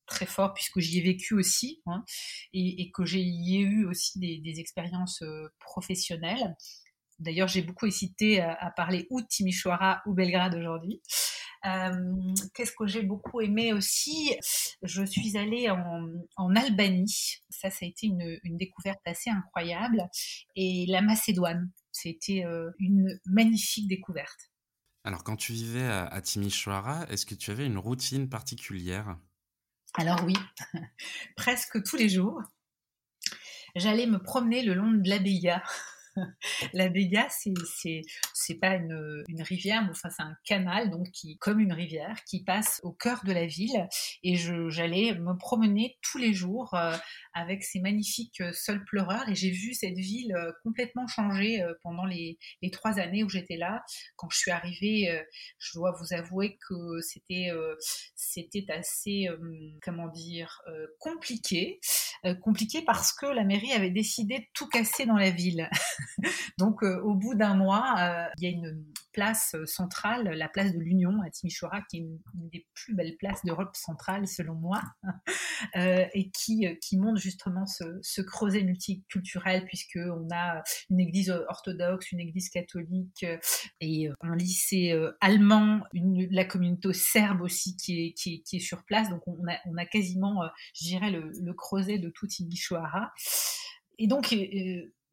très 0.05 0.27
fort 0.27 0.53
puisque 0.53 0.79
j'y 0.79 0.99
ai 0.99 1.01
vécu 1.01 1.33
aussi 1.33 1.81
hein, 1.87 2.03
et, 2.53 2.91
que 2.91 3.03
j'ai 3.03 3.21
y 3.21 3.57
eu 3.57 3.87
aussi 3.87 4.19
des, 4.19 4.59
expériences 4.59 5.23
professionnelles. 5.59 6.55
D'ailleurs, 7.19 7.47
j'ai 7.47 7.61
beaucoup 7.61 7.85
hésité 7.85 8.41
à, 8.41 8.53
à, 8.53 8.71
parler 8.71 9.07
ou 9.09 9.21
de 9.21 9.27
Timișoara 9.27 10.01
ou 10.05 10.13
Belgrade 10.13 10.55
aujourd'hui. 10.55 11.01
Euh, 11.65 12.33
qu'est-ce 12.53 12.73
que 12.73 12.85
j'ai 12.85 13.01
beaucoup 13.01 13.41
aimé 13.41 13.73
aussi? 13.73 14.35
Je 14.83 15.03
suis 15.03 15.37
allée 15.37 15.69
en, 15.69 16.55
Albanie. 16.55 17.41
Ça, 17.49 17.69
ça 17.69 17.85
a 17.85 17.87
été 17.87 18.07
une, 18.07 18.57
découverte 18.57 18.99
assez 19.05 19.29
incroyable. 19.29 20.03
Et 20.55 20.85
la 20.87 21.01
Macédoine, 21.01 21.71
c'était 21.91 22.45
euh, 22.45 22.69
une 22.79 23.19
magnifique 23.25 23.87
découverte. 23.87 24.51
Alors, 25.03 25.23
quand 25.23 25.35
tu 25.35 25.53
vivais 25.53 25.85
à, 25.85 26.05
à 26.05 26.21
Timișoara, 26.21 27.05
est-ce 27.09 27.25
que 27.25 27.35
tu 27.35 27.51
avais 27.51 27.65
une 27.65 27.77
routine 27.77 28.29
particulière? 28.29 29.17
Alors 29.95 30.23
oui, 30.25 30.35
presque 31.37 31.81
tous 31.83 31.95
les 31.95 32.09
jours. 32.09 32.41
J'allais 33.75 34.07
me 34.07 34.19
promener 34.19 34.61
le 34.63 34.73
long 34.73 34.91
de 34.91 35.09
l'abbaye 35.09 35.51
la 36.73 36.89
Béga, 36.89 37.27
c'est 37.29 37.53
c'est 38.33 38.55
pas 38.55 38.75
une, 38.75 39.23
une, 39.27 39.41
rivière, 39.41 39.83
mais 39.83 39.91
enfin 39.91 40.09
c'est 40.09 40.23
un 40.23 40.35
canal 40.45 40.89
donc 40.89 41.09
qui 41.11 41.37
comme 41.37 41.59
une 41.59 41.73
rivière 41.73 42.23
qui 42.25 42.43
passe 42.43 42.79
au 42.83 42.91
cœur 42.91 43.23
de 43.25 43.31
la 43.31 43.45
ville. 43.45 43.87
Et 44.23 44.35
j'allais 44.35 45.13
me 45.15 45.37
promener 45.37 45.97
tous 46.01 46.17
les 46.17 46.33
jours 46.33 46.73
euh, 46.73 46.95
avec 47.33 47.63
ces 47.63 47.79
magnifiques 47.79 48.41
euh, 48.41 48.51
sols 48.53 48.83
pleureurs. 48.85 49.27
Et 49.29 49.35
j'ai 49.35 49.51
vu 49.51 49.73
cette 49.73 49.97
ville 49.97 50.33
euh, 50.35 50.51
complètement 50.63 51.07
changer 51.07 51.63
pendant 51.83 52.05
les, 52.05 52.37
les 52.61 52.71
trois 52.71 52.99
années 52.99 53.23
où 53.23 53.29
j'étais 53.29 53.57
là. 53.57 53.83
Quand 54.15 54.29
je 54.29 54.37
suis 54.37 54.51
arrivée, 54.51 55.23
je 55.59 55.73
dois 55.73 55.95
vous 55.99 56.13
avouer 56.13 56.57
que 56.67 56.99
c'était 57.01 57.49
c'était 58.15 58.65
assez 58.69 59.27
comment 59.81 60.07
dire 60.07 60.61
compliqué 60.99 61.79
compliqué 62.33 62.81
parce 62.81 63.13
que 63.13 63.25
la 63.25 63.43
mairie 63.43 63.71
avait 63.73 63.91
décidé 63.91 64.39
de 64.39 64.45
tout 64.53 64.67
casser 64.67 65.05
dans 65.05 65.17
la 65.17 65.29
ville. 65.29 65.69
Donc, 66.57 66.83
euh, 66.83 67.01
au 67.03 67.13
bout 67.13 67.35
d'un 67.35 67.55
mois, 67.55 67.95
euh, 67.99 68.27
il 68.37 68.43
y 68.43 68.47
a 68.47 68.49
une 68.49 68.83
place 69.15 69.55
euh, 69.55 69.65
centrale, 69.65 70.27
la 70.27 70.49
place 70.49 70.73
de 70.73 70.79
l'Union 70.79 71.21
à 71.25 71.29
Timișoara, 71.29 71.81
qui 71.89 71.97
est 71.97 71.99
une, 72.01 72.19
des 72.51 72.67
plus 72.73 72.93
belles 72.93 73.15
places 73.17 73.43
d'Europe 73.45 73.75
centrale, 73.75 74.27
selon 74.27 74.55
moi, 74.55 74.81
et 75.75 76.29
qui, 76.31 76.67
qui 76.81 76.97
montre 76.97 77.19
justement 77.19 77.65
ce, 77.65 78.21
creuset 78.21 78.63
multiculturel, 78.63 79.65
puisqu'on 79.65 80.27
a 80.33 80.61
une 80.89 80.99
église 80.99 81.31
orthodoxe, 81.47 82.11
une 82.11 82.19
église 82.19 82.49
catholique 82.49 83.25
et 83.79 84.09
un 84.21 84.35
lycée 84.35 84.93
allemand, 85.21 85.81
la 85.93 86.45
communauté 86.45 86.91
serbe 86.93 87.41
aussi 87.41 87.77
qui 87.77 88.07
est, 88.07 88.13
qui 88.13 88.59
sur 88.59 88.83
place. 88.83 89.09
Donc, 89.09 89.25
on 89.27 89.47
a, 89.47 89.57
on 89.65 89.77
a 89.77 89.85
quasiment, 89.85 90.41
je 90.73 90.85
dirais, 90.85 91.11
le, 91.11 91.31
le 91.41 91.53
creuset 91.53 91.99
de 91.99 92.09
tout 92.09 92.27
Timișoara. 92.27 93.13
Et 93.97 94.07
donc, 94.07 94.35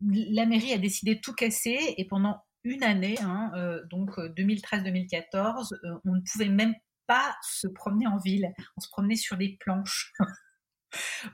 la 0.03 0.47
mairie 0.47 0.73
a 0.73 0.79
décidé 0.79 1.15
de 1.15 1.21
tout 1.21 1.35
casser 1.35 1.95
et 1.97 2.05
pendant 2.05 2.39
une 2.65 2.83
année, 2.83 3.19
hein, 3.21 3.51
euh, 3.55 3.85
donc 3.91 4.19
2013-2014, 4.19 5.75
euh, 5.75 5.99
on 6.05 6.15
ne 6.15 6.21
pouvait 6.21 6.49
même 6.49 6.75
pas 7.07 7.35
se 7.43 7.67
promener 7.67 8.07
en 8.07 8.19
ville. 8.19 8.53
On 8.77 8.81
se 8.81 8.89
promenait 8.89 9.17
sur 9.17 9.37
des 9.37 9.57
planches. 9.61 10.13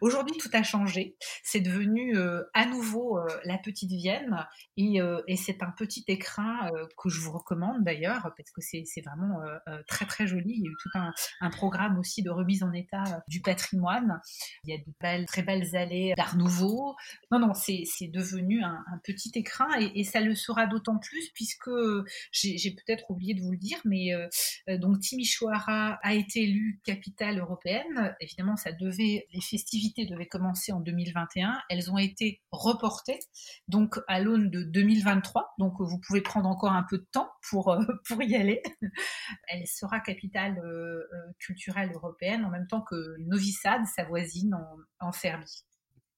Aujourd'hui, 0.00 0.36
tout 0.38 0.50
a 0.52 0.62
changé. 0.62 1.16
C'est 1.42 1.60
devenu 1.60 2.16
euh, 2.16 2.42
à 2.54 2.66
nouveau 2.66 3.18
euh, 3.18 3.26
la 3.44 3.58
petite 3.58 3.90
Vienne 3.90 4.46
et, 4.76 5.00
euh, 5.00 5.20
et 5.26 5.36
c'est 5.36 5.62
un 5.62 5.70
petit 5.70 6.04
écrin 6.08 6.70
que 6.96 7.08
je 7.08 7.20
vous 7.20 7.32
recommande 7.32 7.84
d'ailleurs 7.84 8.32
parce 8.36 8.50
que 8.50 8.60
c'est 8.60 9.00
vraiment 9.04 9.40
très 9.86 10.06
très 10.06 10.26
joli. 10.26 10.50
Il 10.50 10.64
y 10.64 10.68
a 10.68 10.70
eu 10.70 10.76
tout 10.80 10.90
un, 10.94 11.50
programme 11.50 11.98
aussi 11.98 12.22
de 12.22 12.30
remise 12.30 12.62
en 12.62 12.72
état 12.72 13.22
du 13.26 13.40
patrimoine. 13.40 14.20
Il 14.64 14.70
y 14.70 14.74
a 14.74 14.78
de 14.78 14.92
belles, 15.00 15.26
très 15.26 15.42
belles 15.42 15.74
allées 15.74 16.12
d'art 16.16 16.36
nouveau. 16.36 16.94
Non, 17.32 17.38
non, 17.38 17.54
c'est 17.54 18.08
devenu 18.08 18.62
un, 18.62 18.84
petit 19.04 19.32
écrin 19.34 19.68
et, 19.78 20.04
ça 20.04 20.20
le 20.20 20.34
sera 20.34 20.66
d'autant 20.66 20.98
plus 20.98 21.30
puisque 21.34 21.70
j'ai 22.32 22.70
peut-être 22.70 23.10
oublié 23.10 23.34
de 23.34 23.40
vous 23.40 23.52
le 23.52 23.58
dire, 23.58 23.78
mais 23.84 24.12
donc 24.78 25.00
Timișoara 25.00 25.98
a 26.02 26.14
été 26.14 26.42
élue 26.42 26.80
capitale 26.84 27.38
européenne. 27.38 28.14
Évidemment, 28.20 28.56
ça 28.56 28.72
devait 28.72 29.26
les 29.32 29.40
festivités 29.48 30.06
devaient 30.06 30.28
commencer 30.28 30.72
en 30.72 30.80
2021. 30.80 31.60
Elles 31.68 31.90
ont 31.90 31.98
été 31.98 32.42
reportées, 32.50 33.18
donc 33.68 33.98
à 34.08 34.20
l'aune 34.20 34.50
de 34.50 34.62
2023. 34.62 35.54
Donc 35.58 35.74
vous 35.78 35.98
pouvez 36.06 36.20
prendre 36.20 36.48
encore 36.48 36.72
un 36.72 36.84
peu 36.88 36.98
de 36.98 37.06
temps 37.12 37.30
pour, 37.50 37.72
euh, 37.72 37.84
y 38.20 38.36
aller. 38.36 38.62
Elle 39.48 39.66
sera 39.66 40.00
capitale 40.00 40.58
euh, 40.58 41.00
euh, 41.12 41.32
culturelle 41.38 41.92
européenne 41.92 42.44
en 42.44 42.50
même 42.50 42.66
temps 42.66 42.82
que 42.82 43.16
Novi 43.20 43.52
Sad, 43.52 43.82
sa 43.94 44.04
voisine 44.04 44.56
en 45.00 45.12
Serbie. 45.12 45.64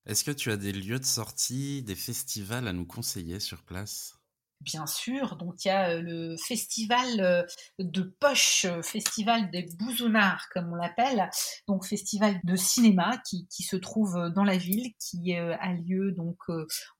Est-ce 0.07 0.25
que 0.25 0.31
tu 0.31 0.51
as 0.51 0.57
des 0.57 0.73
lieux 0.73 0.99
de 0.99 1.05
sortie, 1.05 1.83
des 1.83 1.95
festivals 1.95 2.67
à 2.67 2.73
nous 2.73 2.87
conseiller 2.87 3.39
sur 3.39 3.63
place? 3.63 4.20
Bien 4.61 4.87
sûr. 4.87 5.37
Donc 5.37 5.65
il 5.65 5.69
y 5.69 5.71
a 5.71 5.91
euh, 5.91 6.03
le 6.03 6.37
festival 6.37 7.21
euh, 7.21 7.43
de 7.79 8.03
poche, 8.03 8.67
euh, 8.67 8.83
festival 8.83 9.51
des 9.51 9.67
Bouzounards 9.79 10.49
comme 10.53 10.73
on 10.73 10.77
l'appelle, 10.77 11.29
donc 11.67 11.87
festival 11.87 12.41
de 12.45 12.57
cinéma 12.57 13.19
qui, 13.27 13.47
se 13.61 13.77
trouve 13.77 14.31
dans 14.35 14.45
la 14.45 14.57
ville, 14.57 14.93
qui 14.99 15.35
a 15.35 15.73
lieu 15.75 16.13
donc 16.13 16.39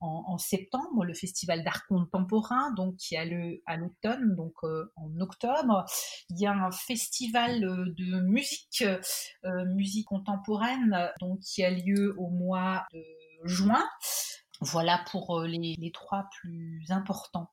en, 0.01 0.39
septembre, 0.39 1.05
le 1.05 1.15
festival 1.15 1.65
d'art 1.65 1.87
contemporain, 1.89 2.73
donc 2.77 2.97
qui 2.97 3.17
a 3.17 3.25
lieu 3.25 3.63
à 3.67 3.77
l'automne, 3.77 4.37
donc 4.37 4.63
en 4.63 5.21
octobre. 5.21 5.85
Il 6.29 6.39
y 6.39 6.47
a 6.47 6.53
un 6.53 6.71
festival 6.71 7.61
de 7.61 8.21
musique, 8.21 8.85
musique 9.75 10.07
contemporaine, 10.07 11.11
donc 11.19 11.41
qui 11.41 11.65
a 11.65 11.71
lieu 11.71 12.15
au 12.19 12.29
mois 12.29 12.87
de 12.93 13.03
juin. 13.45 13.85
Voilà 14.61 15.05
pour 15.11 15.39
euh, 15.39 15.47
les, 15.47 15.93
trois 15.93 16.29
plus 16.41 16.85
importants. 16.91 17.53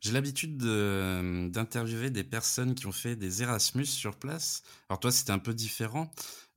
J'ai 0.00 0.12
l'habitude 0.12 0.58
d'interviewer 0.58 2.10
des 2.10 2.22
personnes 2.22 2.76
qui 2.76 2.86
ont 2.86 2.92
fait 2.92 3.16
des 3.16 3.42
Erasmus 3.42 3.86
sur 3.86 4.16
place. 4.16 4.62
Alors 4.88 5.00
toi, 5.00 5.10
c'était 5.10 5.32
un 5.32 5.40
peu 5.40 5.54
différent. 5.54 6.10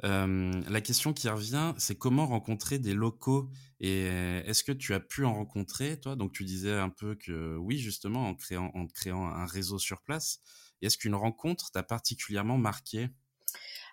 Euh, 0.04 0.62
la 0.70 0.82
question 0.82 1.12
qui 1.12 1.28
revient, 1.28 1.74
c'est 1.78 1.96
comment 1.96 2.28
rencontrer 2.28 2.78
des 2.78 2.94
locaux 2.94 3.50
et 3.80 4.04
est-ce 4.46 4.64
que 4.64 4.72
tu 4.72 4.94
as 4.94 5.00
pu 5.00 5.26
en 5.26 5.34
rencontrer, 5.34 6.00
toi? 6.00 6.16
Donc 6.16 6.34
tu 6.34 6.46
disais 6.46 6.78
un 6.78 6.90
peu 6.90 7.16
que 7.16 7.58
oui, 7.58 7.80
justement, 7.80 8.28
en 8.28 8.36
créant, 8.36 8.70
en 8.76 8.86
créant 8.86 9.26
un 9.26 9.48
réseau 9.48 9.80
sur 9.80 10.04
place. 10.04 10.40
Est-ce 10.84 11.00
qu'une 11.00 11.16
rencontre 11.16 11.72
t'a 11.72 11.82
particulièrement 11.82 12.60
marqué? 12.60 13.10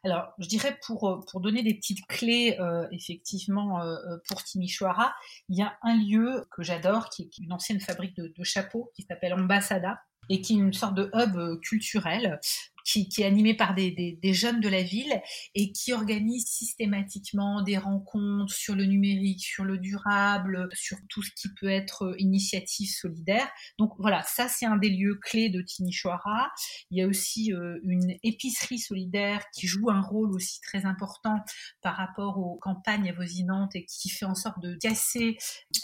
Alors, 0.04 0.32
je 0.38 0.46
dirais 0.46 0.78
pour, 0.86 1.08
euh, 1.08 1.20
pour 1.30 1.40
donner 1.40 1.62
des 1.62 1.74
petites 1.74 2.06
clés, 2.06 2.56
euh, 2.60 2.86
effectivement, 2.92 3.82
euh, 3.82 3.96
pour 4.28 4.42
Timișoara, 4.42 5.14
il 5.48 5.58
y 5.58 5.62
a 5.62 5.76
un 5.82 5.96
lieu 5.96 6.46
que 6.50 6.62
j'adore, 6.62 7.10
qui 7.10 7.22
est 7.22 7.38
une 7.38 7.52
ancienne 7.52 7.80
fabrique 7.80 8.16
de, 8.16 8.44
chapeaux, 8.44 8.90
qui 8.94 9.02
s'appelle 9.02 9.34
Ambassada, 9.34 10.00
et 10.28 10.40
qui 10.40 10.54
est 10.54 10.58
une 10.58 10.72
sorte 10.72 10.94
de 10.94 11.10
hub 11.14 11.60
culturel 11.60 12.38
qui, 12.88 13.22
est 13.22 13.24
animé 13.24 13.54
par 13.54 13.74
des, 13.74 14.18
jeunes 14.32 14.60
de 14.60 14.68
la 14.68 14.82
ville 14.82 15.20
et 15.54 15.72
qui 15.72 15.92
organise 15.92 16.46
systématiquement 16.46 17.62
des 17.62 17.76
rencontres 17.76 18.54
sur 18.54 18.74
le 18.74 18.84
numérique, 18.84 19.42
sur 19.42 19.64
le 19.64 19.78
durable, 19.78 20.68
sur 20.72 20.96
tout 21.08 21.22
ce 21.22 21.30
qui 21.36 21.48
peut 21.60 21.68
être 21.68 22.14
initiative 22.18 22.88
solidaire. 22.88 23.48
Donc 23.78 23.92
voilà, 23.98 24.22
ça 24.22 24.48
c'est 24.48 24.66
un 24.66 24.76
des 24.76 24.88
lieux 24.88 25.18
clés 25.22 25.50
de 25.50 25.60
Timișoara. 25.60 26.50
Il 26.90 26.98
y 26.98 27.02
a 27.02 27.06
aussi 27.06 27.52
une 27.82 28.16
épicerie 28.22 28.78
solidaire 28.78 29.44
qui 29.52 29.66
joue 29.66 29.90
un 29.90 30.00
rôle 30.00 30.32
aussi 30.32 30.60
très 30.60 30.86
important 30.86 31.36
par 31.82 31.96
rapport 31.96 32.38
aux 32.38 32.56
campagnes 32.56 33.10
avoisinantes 33.10 33.76
et 33.76 33.84
qui 33.84 34.08
fait 34.08 34.24
en 34.24 34.34
sorte 34.34 34.60
de 34.62 34.76
casser 34.76 35.36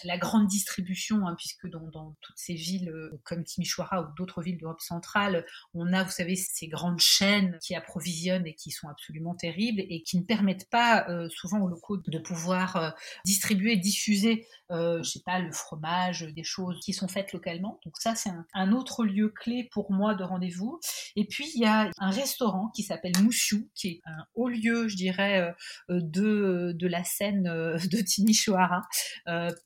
la 0.05 0.17
grande 0.17 0.47
distribution, 0.47 1.27
hein, 1.27 1.35
puisque 1.37 1.69
dans, 1.69 2.17
toutes 2.21 2.39
ces 2.39 2.55
villes 2.55 2.93
comme 3.25 3.45
Timișoara 3.45 4.03
ou 4.03 4.15
d'autres 4.17 4.43
villes 4.43 4.59
d'Europe 4.59 4.81
centrale, 4.81 5.45
on 5.75 5.93
a, 5.93 6.03
vous 6.05 6.11
savez, 6.11 6.37
ces 6.37 6.69
grandes 6.69 6.94
chaînes 6.99 7.59
qui 7.63 7.75
approvisionnent 7.75 8.47
et 8.47 8.55
qui 8.55 8.71
sont 8.71 8.89
absolument 8.89 9.35
terribles 9.35 9.83
et 9.89 10.03
qui 10.03 10.19
ne 10.19 10.25
permettent 10.25 10.69
pas 10.71 11.09
euh, 11.09 11.29
souvent 11.29 11.61
aux 11.61 11.69
locaux 11.69 11.97
de 11.97 12.19
pouvoir 12.19 12.77
euh, 12.77 12.91
distribuer, 13.25 13.77
diffuser, 13.77 14.47
euh, 14.71 15.03
je 15.03 15.11
sais 15.11 15.23
pas, 15.25 15.39
le 15.39 15.53
fromage, 15.53 16.23
des 16.23 16.45
choses 16.45 16.81
qui 16.81 16.93
sont 16.93 17.09
faites 17.09 17.33
localement. 17.33 17.81
Donc 17.85 17.95
ça, 17.99 18.15
c'est 18.15 18.31
un, 18.55 18.73
autre 18.73 19.05
lieu 19.05 19.29
clé 19.29 19.69
pour 19.73 19.93
moi 19.93 20.15
de 20.15 20.25
rendez-vous. 20.25 20.81
Et 21.17 21.27
puis 21.27 21.49
il 21.55 21.61
y 21.63 21.67
a 21.67 21.91
un 21.99 22.11
restaurant 22.11 22.71
qui 22.75 22.83
s'appelle 22.83 23.13
Moussiou, 23.23 23.69
qui 23.75 23.89
est 23.89 24.01
un 24.07 24.25
haut 24.35 24.49
lieu, 24.49 24.89
je 24.89 24.97
dirais, 24.97 25.55
de 25.89 26.73
de 26.75 26.87
la 26.89 27.05
scène 27.05 27.45
de 27.45 28.01
Timișoara, 28.01 28.83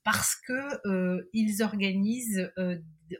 parce 0.04 0.34
que 0.46 1.28
ils 1.32 1.62
organisent 1.62 2.50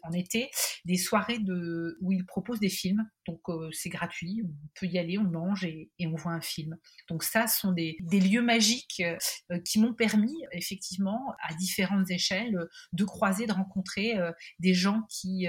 en 0.02 0.12
été 0.12 0.50
des 0.84 0.96
soirées 0.96 1.38
de, 1.38 1.96
où 2.00 2.12
ils 2.12 2.26
proposent 2.26 2.60
des 2.60 2.68
films. 2.68 3.08
Donc 3.26 3.40
euh, 3.48 3.70
c'est 3.72 3.88
gratuit, 3.88 4.42
on 4.44 4.68
peut 4.78 4.86
y 4.86 4.98
aller, 4.98 5.18
on 5.18 5.24
mange 5.24 5.64
et, 5.64 5.90
on 6.00 6.14
voit 6.14 6.32
un 6.32 6.40
film. 6.40 6.76
Donc 7.08 7.22
ça 7.22 7.46
ce 7.46 7.60
sont 7.60 7.72
des, 7.72 7.96
lieux 8.00 8.42
magiques 8.42 9.02
euh, 9.02 9.58
qui 9.60 9.80
m'ont 9.80 9.94
permis 9.94 10.34
effectivement 10.52 11.34
à 11.42 11.54
différentes 11.54 12.10
échelles 12.10 12.56
de 12.92 13.04
croiser, 13.04 13.46
de 13.46 13.52
rencontrer 13.52 14.18
euh, 14.18 14.32
des 14.58 14.74
gens 14.74 15.02
qui, 15.08 15.46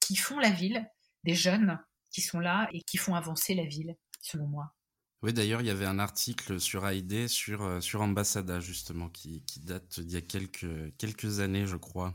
qui 0.00 0.16
font 0.16 0.38
la 0.38 0.50
ville, 0.50 0.86
des 1.24 1.34
jeunes 1.34 1.78
qui 2.10 2.20
sont 2.20 2.40
là 2.40 2.68
et 2.72 2.82
qui 2.82 2.96
font 2.96 3.14
avancer 3.14 3.54
la 3.54 3.64
ville, 3.64 3.96
selon 4.20 4.46
moi. 4.46 4.74
Oui, 5.22 5.32
d'ailleurs, 5.32 5.60
il 5.60 5.66
y 5.66 5.70
avait 5.70 5.84
un 5.84 5.98
article 5.98 6.60
sur 6.60 6.86
AID 6.86 7.26
sur, 7.26 7.82
sur 7.82 8.02
Ambassador, 8.02 8.60
justement, 8.60 9.08
qui, 9.08 9.42
qui 9.42 9.58
date 9.60 9.98
d'il 9.98 10.12
y 10.12 10.16
a 10.16 10.20
quelques, 10.20 10.96
quelques 10.96 11.40
années, 11.40 11.66
je 11.66 11.76
crois. 11.76 12.14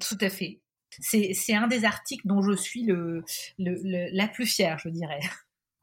Tout 0.00 0.18
à 0.20 0.30
fait. 0.30 0.62
C'est 1.00 1.54
un 1.54 1.68
des 1.68 1.84
articles 1.84 2.26
dont 2.26 2.42
je 2.42 2.56
suis 2.56 2.84
le, 2.84 3.24
la 3.58 4.28
plus 4.28 4.46
fière, 4.46 4.78
je 4.78 4.88
dirais. 4.88 5.20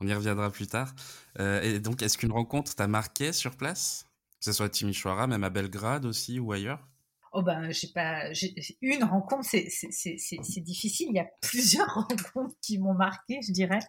On 0.01 0.07
y 0.07 0.13
reviendra 0.13 0.51
plus 0.51 0.67
tard. 0.67 0.93
Euh, 1.39 1.61
et 1.61 1.79
donc, 1.79 2.01
est-ce 2.01 2.17
qu'une 2.17 2.31
rencontre 2.31 2.75
t'a 2.75 2.87
marqué 2.87 3.31
sur 3.31 3.55
place? 3.55 4.07
Que 4.39 4.45
ce 4.45 4.51
soit 4.51 4.65
à 4.65 4.69
Timișoara, 4.69 5.27
même 5.27 5.43
à 5.43 5.49
Belgrade 5.49 6.05
aussi 6.05 6.39
ou 6.39 6.51
ailleurs? 6.51 6.85
Oh 7.31 7.41
ben, 7.41 7.71
j'ai 7.71 7.87
pas. 7.87 8.29
Une 8.81 9.03
rencontre, 9.03 9.45
c'est 9.45 10.61
difficile. 10.61 11.07
Il 11.09 11.15
y 11.15 11.19
a 11.19 11.27
plusieurs 11.41 11.93
rencontres 11.93 12.55
qui 12.61 12.77
m'ont 12.77 12.93
marqué, 12.93 13.39
je 13.41 13.51
dirais. 13.51 13.79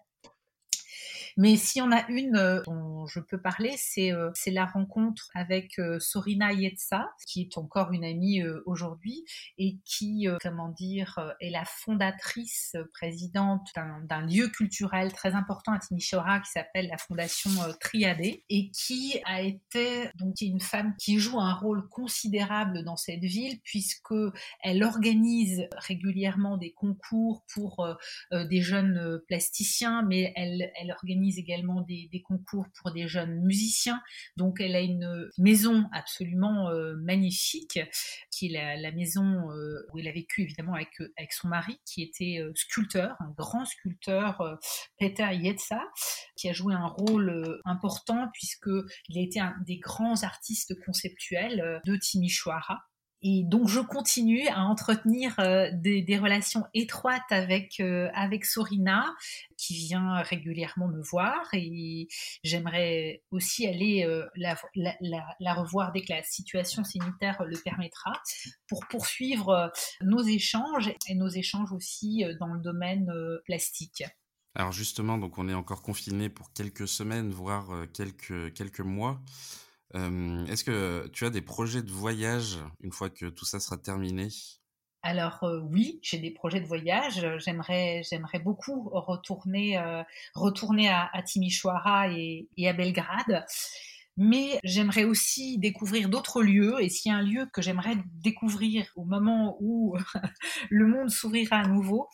Mais 1.39 1.57
si 1.57 1.83
on 1.83 1.93
a 1.93 2.09
une 2.09 2.37
euh, 2.37 2.63
dont 2.65 3.05
je 3.07 3.21
peux 3.21 3.41
parler, 3.41 3.75
c'est 3.77 4.11
euh, 4.11 4.31
la 4.47 4.65
rencontre 4.65 5.31
avec 5.35 5.79
euh, 5.79 6.01
Sorina 6.01 6.53
Yetsa, 6.53 7.11
qui 7.27 7.43
est 7.43 7.59
encore 7.59 7.93
une 7.93 8.05
amie 8.05 8.43
aujourd'hui 8.65 9.25
et 9.59 9.77
qui, 9.85 10.27
comment 10.41 10.71
dire, 10.71 11.35
est 11.41 11.51
la 11.51 11.65
fondatrice, 11.65 12.77
présidente 12.93 13.69
d'un 13.75 14.27
lieu 14.27 14.49
culturel 14.49 15.13
très 15.13 15.35
important 15.35 15.73
à 15.73 15.79
Timișoara 15.79 16.41
qui 16.41 16.51
s'appelle 16.53 16.89
la 16.89 16.97
Fondation 16.97 17.51
Triadé 17.81 18.45
et 18.49 18.71
qui 18.71 19.21
a 19.25 19.43
été 19.43 20.09
donc 20.15 20.41
une 20.41 20.61
femme 20.61 20.95
qui 20.99 21.19
joue 21.19 21.41
un 21.41 21.55
rôle 21.55 21.89
considérable 21.89 22.85
dans 22.85 22.97
cette 22.97 23.25
ville 23.25 23.59
puisque 23.65 24.15
elle 24.63 24.83
organise 24.85 25.67
régulièrement 25.77 26.57
des 26.57 26.73
concours 26.73 27.45
pour 27.53 27.87
des 28.33 28.63
jeunes 28.63 29.21
plasticiens, 29.27 30.03
mais 30.03 30.33
elle 30.37 30.93
organise 30.93 31.26
également 31.31 31.81
des, 31.83 32.09
concours 32.25 32.67
pour 32.81 32.93
des 32.93 33.07
jeunes 33.07 33.43
musiciens. 33.43 34.03
Donc 34.37 34.61
elle 34.61 34.75
a 34.75 34.81
une 34.81 35.31
maison 35.39 35.85
absolument 35.93 36.71
euh, 36.71 36.95
magnifique, 36.97 37.79
qui 38.31 38.47
est 38.47 38.77
la, 38.77 38.93
maison 38.93 39.51
euh, 39.51 39.87
où 39.93 39.99
elle 39.99 40.09
a 40.09 40.13
vécu 40.13 40.43
évidemment 40.43 40.75
avec, 40.75 40.91
avec 41.17 41.33
son 41.33 41.49
mari, 41.49 41.79
qui 41.85 42.03
était 42.03 42.39
euh, 42.41 42.53
sculpteur, 42.55 43.17
un 43.21 43.33
grand 43.37 43.65
sculpteur, 43.65 44.59
Peter 44.99 45.29
Yetsa, 45.33 45.83
qui 46.37 46.49
a 46.49 46.53
joué 46.53 46.75
un 46.75 46.87
rôle 46.87 47.61
important 47.65 48.29
puisqu'il 48.33 49.19
a 49.19 49.23
été 49.23 49.41
un 49.41 49.55
des 49.67 49.79
grands 49.79 50.23
artistes 50.23 50.75
conceptuels 50.85 51.81
de 51.85 51.97
Timișoara. 51.97 52.87
Et 53.29 53.43
donc 53.43 53.67
je 53.67 53.81
continue 53.81 54.47
à 54.47 54.61
entretenir 54.61 55.35
euh, 55.41 55.69
des, 55.73 56.17
relations 56.17 56.63
étroites 56.75 57.31
avec 57.31 57.81
euh, 57.81 58.09
avec 58.15 58.45
Sorina, 58.45 59.17
qui 59.57 59.75
vient 59.75 60.23
régulièrement 60.23 60.87
me 60.87 61.03
voir, 61.03 61.43
et 61.53 62.07
j'aimerais 62.45 63.25
aussi 63.33 63.67
aller 63.67 64.05
euh, 64.05 64.25
la, 64.37 64.55
la, 65.41 65.55
revoir 65.55 65.91
dès 65.91 66.03
que 66.03 66.13
la 66.13 66.23
situation 66.23 66.85
sanitaire 66.85 67.43
le 67.45 67.59
permettra, 67.59 68.13
pour 68.69 68.87
poursuivre 68.87 69.73
nos 70.03 70.23
échanges 70.23 70.93
et 71.09 71.17
nos 71.17 71.29
échanges 71.29 71.73
aussi 71.73 72.25
dans 72.39 72.55
le 72.55 72.61
domaine 72.61 73.11
plastique. 73.45 74.05
Alors 74.55 74.71
justement, 74.71 75.19
donc 75.19 75.37
on 75.37 75.49
est 75.49 75.55
encore 75.55 75.83
confiné 75.83 76.29
pour 76.29 76.53
quelques 76.53 76.87
semaines, 76.87 77.33
voire 77.33 77.73
quelques 77.93 78.55
quelques 78.55 78.79
mois. 78.79 79.21
Est-ce 79.95 80.65
que 80.65 81.09
tu 81.13 81.25
as 81.25 81.31
des 81.31 81.43
projets 81.43 81.83
de 81.83 81.91
voyage 81.91 82.59
une 82.81 82.93
fois 82.93 83.11
que 83.11 83.27
tout 83.27 83.45
ça 83.45 83.61
sera 83.61 83.79
terminé? 83.79 84.29
Alors 85.03 85.45
oui, 85.71 86.01
j'ai 86.03 86.19
des 86.19 86.33
projets 86.33 86.61
de 86.61 86.67
voyage. 86.67 87.25
J'aimerais, 87.39 88.03
j'aimerais 88.09 88.41
beaucoup 88.41 88.91
retourner, 88.93 89.81
retourner 90.35 90.89
à, 90.89 91.09
à 91.13 91.23
Timișoara 91.23 92.09
et, 92.09 92.49
à 92.67 92.73
Belgrade. 92.73 93.47
Mais 94.17 94.59
j'aimerais 94.65 95.05
aussi 95.05 95.59
découvrir 95.59 96.09
d'autres 96.09 96.43
lieux. 96.43 96.83
Et 96.83 96.89
s'il 96.89 97.13
y 97.13 97.15
a 97.15 97.19
un 97.19 97.23
lieu 97.23 97.47
que 97.53 97.61
j'aimerais 97.61 97.97
découvrir 98.15 98.91
au 98.97 99.05
moment 99.05 99.57
où 99.61 99.97
le 100.71 100.87
monde 100.87 101.11
s'ouvrira 101.11 101.59
à 101.59 101.69
nouveau, 101.69 102.09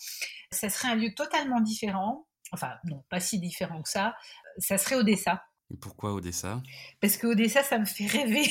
ça 0.51 0.69
serait 0.69 0.89
un 0.89 0.97
lieu 0.97 1.15
totalement 1.15 1.61
différent. 1.61 2.27
Enfin, 2.51 2.73
non, 2.85 3.05
pas 3.09 3.21
si 3.21 3.39
différent 3.39 3.83
que 3.83 3.89
ça. 3.89 4.15
Ça 4.59 4.79
serait 4.79 4.97
Odessa. 4.97 5.43
Pourquoi 5.81 6.13
Odessa? 6.13 6.63
Parce 7.01 7.17
que 7.17 7.27
Odessa, 7.27 7.63
ça 7.63 7.79
me 7.79 7.85
fait 7.85 8.07
rêver. 8.07 8.45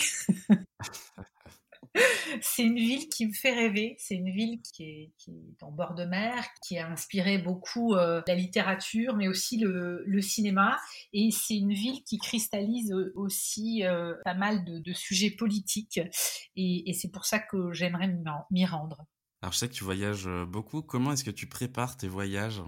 c'est 2.42 2.64
une 2.64 2.78
ville 2.78 3.10
qui 3.10 3.28
me 3.28 3.34
fait 3.34 3.54
rêver. 3.54 3.96
C'est 4.00 4.16
une 4.16 4.32
ville 4.32 4.62
qui 4.62 4.84
est, 4.84 5.14
en 5.62 5.72
bord 5.72 5.94
de 5.94 6.06
mer, 6.06 6.46
qui 6.66 6.78
a 6.78 6.90
inspiré 6.90 7.38
beaucoup 7.38 7.96
euh, 7.96 8.22
la 8.28 8.36
littérature, 8.36 9.16
mais 9.16 9.28
aussi 9.28 9.58
le, 9.58 10.22
cinéma. 10.22 10.80
Et 11.14 11.30
c'est 11.32 11.58
une 11.58 11.74
ville 11.74 12.04
qui 12.04 12.18
cristallise 12.18 12.94
aussi 13.16 13.84
euh, 13.84 14.14
pas 14.24 14.36
mal 14.36 14.64
de, 14.66 14.94
sujets 14.94 15.32
politiques. 15.32 16.00
et 16.56 16.94
c'est 16.94 17.12
pour 17.12 17.26
ça 17.26 17.40
que 17.40 17.72
j'aimerais 17.74 18.14
m'y 18.52 18.66
rendre. 18.66 19.06
Alors 19.42 19.54
je 19.54 19.58
sais 19.58 19.68
que 19.68 19.74
tu 19.74 19.84
voyages 19.84 20.28
euh, 20.28 20.46
beaucoup. 20.46 20.84
Comment 20.84 21.14
est-ce 21.14 21.24
que 21.24 21.32
tu 21.32 21.48
prépares 21.48 21.98
tes 21.98 22.08
voyages? 22.08 22.62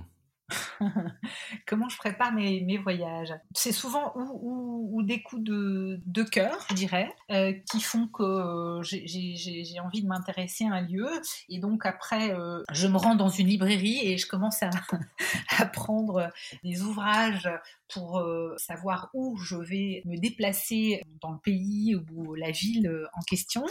Comment 1.68 1.90
je 1.90 1.98
prépare 1.98 2.34
mes, 2.34 2.78
voyages? 2.78 3.34
C'est 3.56 3.72
souvent 3.72 4.14
ou, 4.16 5.02
des 5.04 5.22
coups 5.22 5.44
de, 5.44 6.24
cœur, 6.24 6.58
je 6.70 6.76
dirais, 6.76 7.14
euh, 7.32 7.54
qui 7.72 7.82
font 7.82 8.08
que 8.08 8.24
euh, 8.24 8.82
j'ai 8.84 9.80
envie 9.80 10.02
de 10.02 10.08
m'intéresser 10.08 10.66
à 10.66 10.74
un 10.74 10.82
lieu. 10.82 11.08
Et 11.50 11.60
donc 11.60 11.86
après, 11.86 12.32
euh, 12.32 12.64
je 12.72 12.88
me 12.88 12.98
rends 12.98 13.16
dans 13.16 13.30
une 13.30 13.48
librairie 13.48 14.00
et 14.04 14.18
je 14.18 14.28
commence 14.28 14.64
à, 14.64 14.70
prendre 15.74 16.30
des 16.64 16.82
ouvrages 16.82 17.50
pour 17.94 18.24
savoir 18.58 19.10
où 19.14 19.38
je 19.38 19.56
vais 19.56 20.02
me 20.06 20.18
déplacer 20.18 21.02
dans 21.22 21.32
le 21.32 21.40
pays 21.40 21.96
ou 21.96 22.36
la 22.36 22.52
ville 22.52 23.08
en 23.14 23.22
question. 23.22 23.66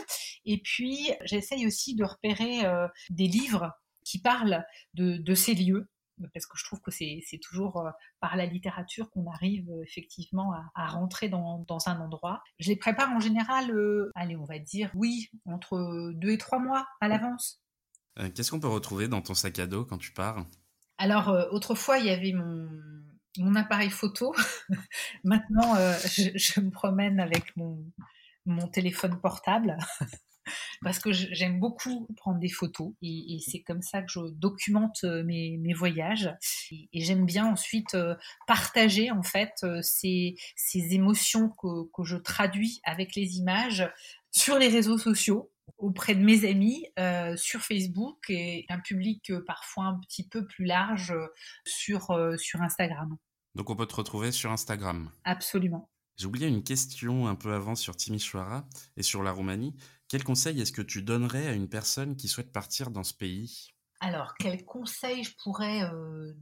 Et 0.44 0.58
puis, 0.58 1.10
j'essaye 1.24 1.66
aussi 1.66 1.94
de 1.94 2.04
repérer 2.04 2.62
des 3.10 3.26
livres 3.26 3.72
qui 4.04 4.20
parlent 4.20 4.64
de 4.94 5.34
ces 5.34 5.54
lieux 5.54 5.88
parce 6.32 6.46
que 6.46 6.56
je 6.58 6.64
trouve 6.64 6.80
que 6.80 6.90
c'est 6.90 7.22
toujours 7.42 7.78
euh, 7.78 7.90
par 8.20 8.36
la 8.36 8.46
littérature 8.46 9.10
qu'on 9.10 9.30
arrive 9.30 9.68
euh, 9.70 9.82
effectivement 9.82 10.52
à, 10.74 10.86
rentrer 10.86 11.28
dans, 11.28 11.66
un 11.86 12.00
endroit. 12.00 12.42
Je 12.58 12.68
les 12.68 12.76
prépare 12.76 13.10
en 13.10 13.20
général, 13.20 13.70
euh, 13.70 14.10
allez, 14.14 14.36
on 14.36 14.44
va 14.44 14.58
dire, 14.58 14.90
oui, 14.94 15.30
entre 15.46 16.12
deux 16.14 16.30
et 16.30 16.38
trois 16.38 16.58
mois 16.58 16.86
à 17.00 17.08
l'avance. 17.08 17.62
Qu'est-ce 18.34 18.50
qu'on 18.50 18.60
peut 18.60 18.68
retrouver 18.68 19.08
dans 19.08 19.22
ton 19.22 19.34
sac 19.34 19.58
à 19.58 19.66
dos 19.66 19.84
quand 19.84 19.98
tu 19.98 20.12
pars? 20.12 20.44
Alors, 20.98 21.34
autrefois, 21.50 21.98
il 21.98 22.06
y 22.06 22.10
avait 22.10 22.32
mon, 22.32 22.68
mon 23.38 23.54
appareil 23.54 23.88
photo. 23.88 24.34
Maintenant, 25.24 25.74
je, 26.04 26.60
me 26.60 26.70
promène 26.70 27.20
avec 27.20 27.56
mon, 27.56 27.82
mon 28.44 28.68
téléphone 28.68 29.18
portable. 29.20 29.78
parce 30.82 30.98
que 30.98 31.12
j'aime 31.12 31.60
beaucoup 31.60 32.06
prendre 32.16 32.38
des 32.38 32.48
photos 32.48 32.92
et, 33.02 33.38
c'est 33.46 33.62
comme 33.62 33.82
ça 33.82 34.02
que 34.02 34.10
je 34.10 34.20
documente 34.32 35.04
mes, 35.04 35.74
voyages 35.74 36.34
et, 36.70 36.88
j'aime 37.00 37.24
bien 37.24 37.46
ensuite 37.46 37.96
partager 38.46 39.10
en 39.10 39.22
fait 39.22 39.64
ces, 39.82 40.36
ces 40.56 40.94
émotions 40.94 41.50
que, 41.50 41.90
que 41.94 42.04
je 42.04 42.16
traduis 42.16 42.80
avec 42.84 43.14
les 43.14 43.38
images 43.38 43.90
sur 44.30 44.58
les 44.58 44.68
réseaux 44.68 44.98
sociaux 44.98 45.52
auprès 45.78 46.14
de 46.14 46.24
mes 46.24 46.48
amis 46.48 46.86
euh, 46.98 47.36
sur 47.36 47.60
Facebook 47.60 48.18
et 48.28 48.66
un 48.68 48.80
public 48.80 49.30
euh, 49.30 49.44
parfois 49.46 49.84
un 49.84 49.98
petit 50.00 50.26
peu 50.26 50.46
plus 50.46 50.64
large 50.64 51.12
euh, 51.12 51.26
sur, 51.64 52.08
sur 52.38 52.62
Instagram. 52.62 53.16
Donc 53.54 53.68
on 53.68 53.76
peut 53.76 53.86
te 53.86 53.94
retrouver 53.94 54.32
sur 54.32 54.50
Instagram 54.50 55.10
Absolument. 55.24 55.91
J'ai 56.22 56.28
oublié 56.28 56.46
une 56.46 56.62
question 56.62 57.26
un 57.26 57.34
peu 57.34 57.52
avant 57.52 57.74
sur 57.74 57.96
Timișoara 57.96 58.64
et 58.96 59.02
sur 59.02 59.24
la 59.24 59.32
Roumanie. 59.32 59.74
Quel 60.06 60.22
conseil 60.22 60.60
est-ce 60.60 60.70
que 60.70 60.80
tu 60.80 61.02
donnerais 61.02 61.48
à 61.48 61.52
une 61.52 61.68
personne 61.68 62.14
qui 62.14 62.28
souhaite 62.28 62.52
partir 62.52 62.92
dans 62.92 63.02
ce 63.02 63.12
pays? 63.12 63.70
Alors, 63.98 64.34
quel 64.38 64.64
conseil 64.64 65.24
je 65.24 65.32
pourrais 65.42 65.80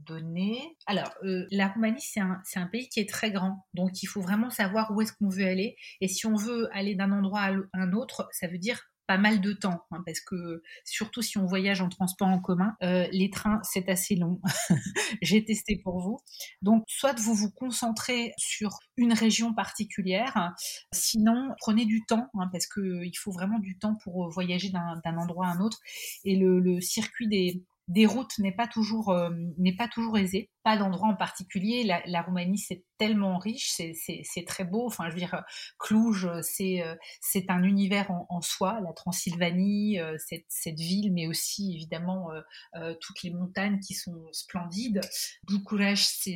donner? 0.05 0.77
Alors, 0.85 1.11
la 1.23 1.69
Roumanie, 1.69 1.99
c'est 1.99 2.19
un, 2.19 2.43
un, 2.57 2.67
pays 2.67 2.89
qui 2.89 2.99
est 2.99 3.09
très 3.09 3.31
grand, 3.31 3.65
donc 3.73 4.03
il 4.03 4.05
faut 4.05 4.21
vraiment 4.21 4.51
savoir 4.51 4.91
où 4.91 5.01
est-ce 5.01 5.13
qu'on 5.13 5.29
veut 5.29 5.47
aller. 5.47 5.75
Et 5.99 6.07
si 6.07 6.27
on 6.27 6.35
veut 6.35 6.69
aller 6.73 6.93
d'un 6.93 7.11
endroit 7.11 7.41
à 7.41 7.53
un 7.73 7.91
autre, 7.93 8.29
ça 8.33 8.47
veut 8.47 8.59
dire 8.59 8.79
pas 9.07 9.17
mal 9.17 9.41
de 9.41 9.53
temps, 9.53 9.81
hein, 9.91 10.01
parce 10.05 10.19
que 10.19 10.63
surtout 10.85 11.21
si 11.21 11.37
on 11.37 11.45
voyage 11.45 11.81
en 11.81 11.89
transport 11.89 12.27
en 12.27 12.39
commun, 12.39 12.75
euh, 12.83 13.07
les 13.11 13.29
trains, 13.29 13.59
c'est 13.63 13.89
assez 13.89 14.15
long. 14.15 14.41
J'ai 15.21 15.43
testé 15.43 15.77
pour 15.83 15.99
vous. 15.99 16.19
Donc, 16.61 16.83
soit 16.87 17.19
vous 17.19 17.33
vous 17.33 17.51
concentrez 17.51 18.33
sur 18.37 18.79
une 18.97 19.13
région 19.13 19.53
particulière, 19.53 20.53
sinon 20.93 21.49
prenez 21.59 21.85
du 21.85 22.05
temps, 22.05 22.29
hein, 22.35 22.49
parce 22.51 22.67
qu'il 22.67 23.17
faut 23.17 23.31
vraiment 23.31 23.59
du 23.59 23.77
temps 23.77 23.95
pour 24.03 24.29
voyager 24.29 24.69
d'un 24.69 25.17
endroit 25.17 25.47
à 25.47 25.51
un 25.51 25.59
autre. 25.59 25.79
Et 26.23 26.35
le 26.35 26.79
circuit 26.81 27.27
des, 27.27 27.63
des 27.91 28.05
routes 28.05 28.37
n'est 28.39 28.53
pas 28.53 28.67
toujours 28.67 29.09
euh, 29.09 29.29
n'est 29.57 29.75
pas 29.75 29.87
toujours 29.87 30.17
aisé. 30.17 30.49
Pas 30.63 30.77
d'endroit 30.77 31.09
en 31.09 31.15
particulier. 31.15 31.83
La, 31.83 32.21
Roumanie 32.21 32.57
c'est 32.57 32.83
tellement 33.01 33.39
riche, 33.39 33.71
c'est 33.73 34.45
très 34.45 34.63
beau. 34.63 34.85
Enfin, 34.85 35.05
je 35.07 35.13
veux 35.13 35.17
dire, 35.17 35.43
Cluj 35.79 36.29
c'est 36.43 36.83
euh, 36.83 37.41
un 37.49 37.63
univers 37.63 38.11
en, 38.11 38.41
soi. 38.41 38.79
La 38.81 38.93
Transylvanie, 38.93 39.99
euh, 39.99 40.17
cette, 40.19 40.79
ville, 40.79 41.11
mais 41.11 41.25
aussi 41.25 41.73
évidemment 41.73 42.29
toutes 42.99 43.23
les 43.23 43.31
montagnes 43.31 43.79
qui 43.79 43.95
sont 43.95 44.27
splendides. 44.31 45.01
Bucarest 45.47 46.29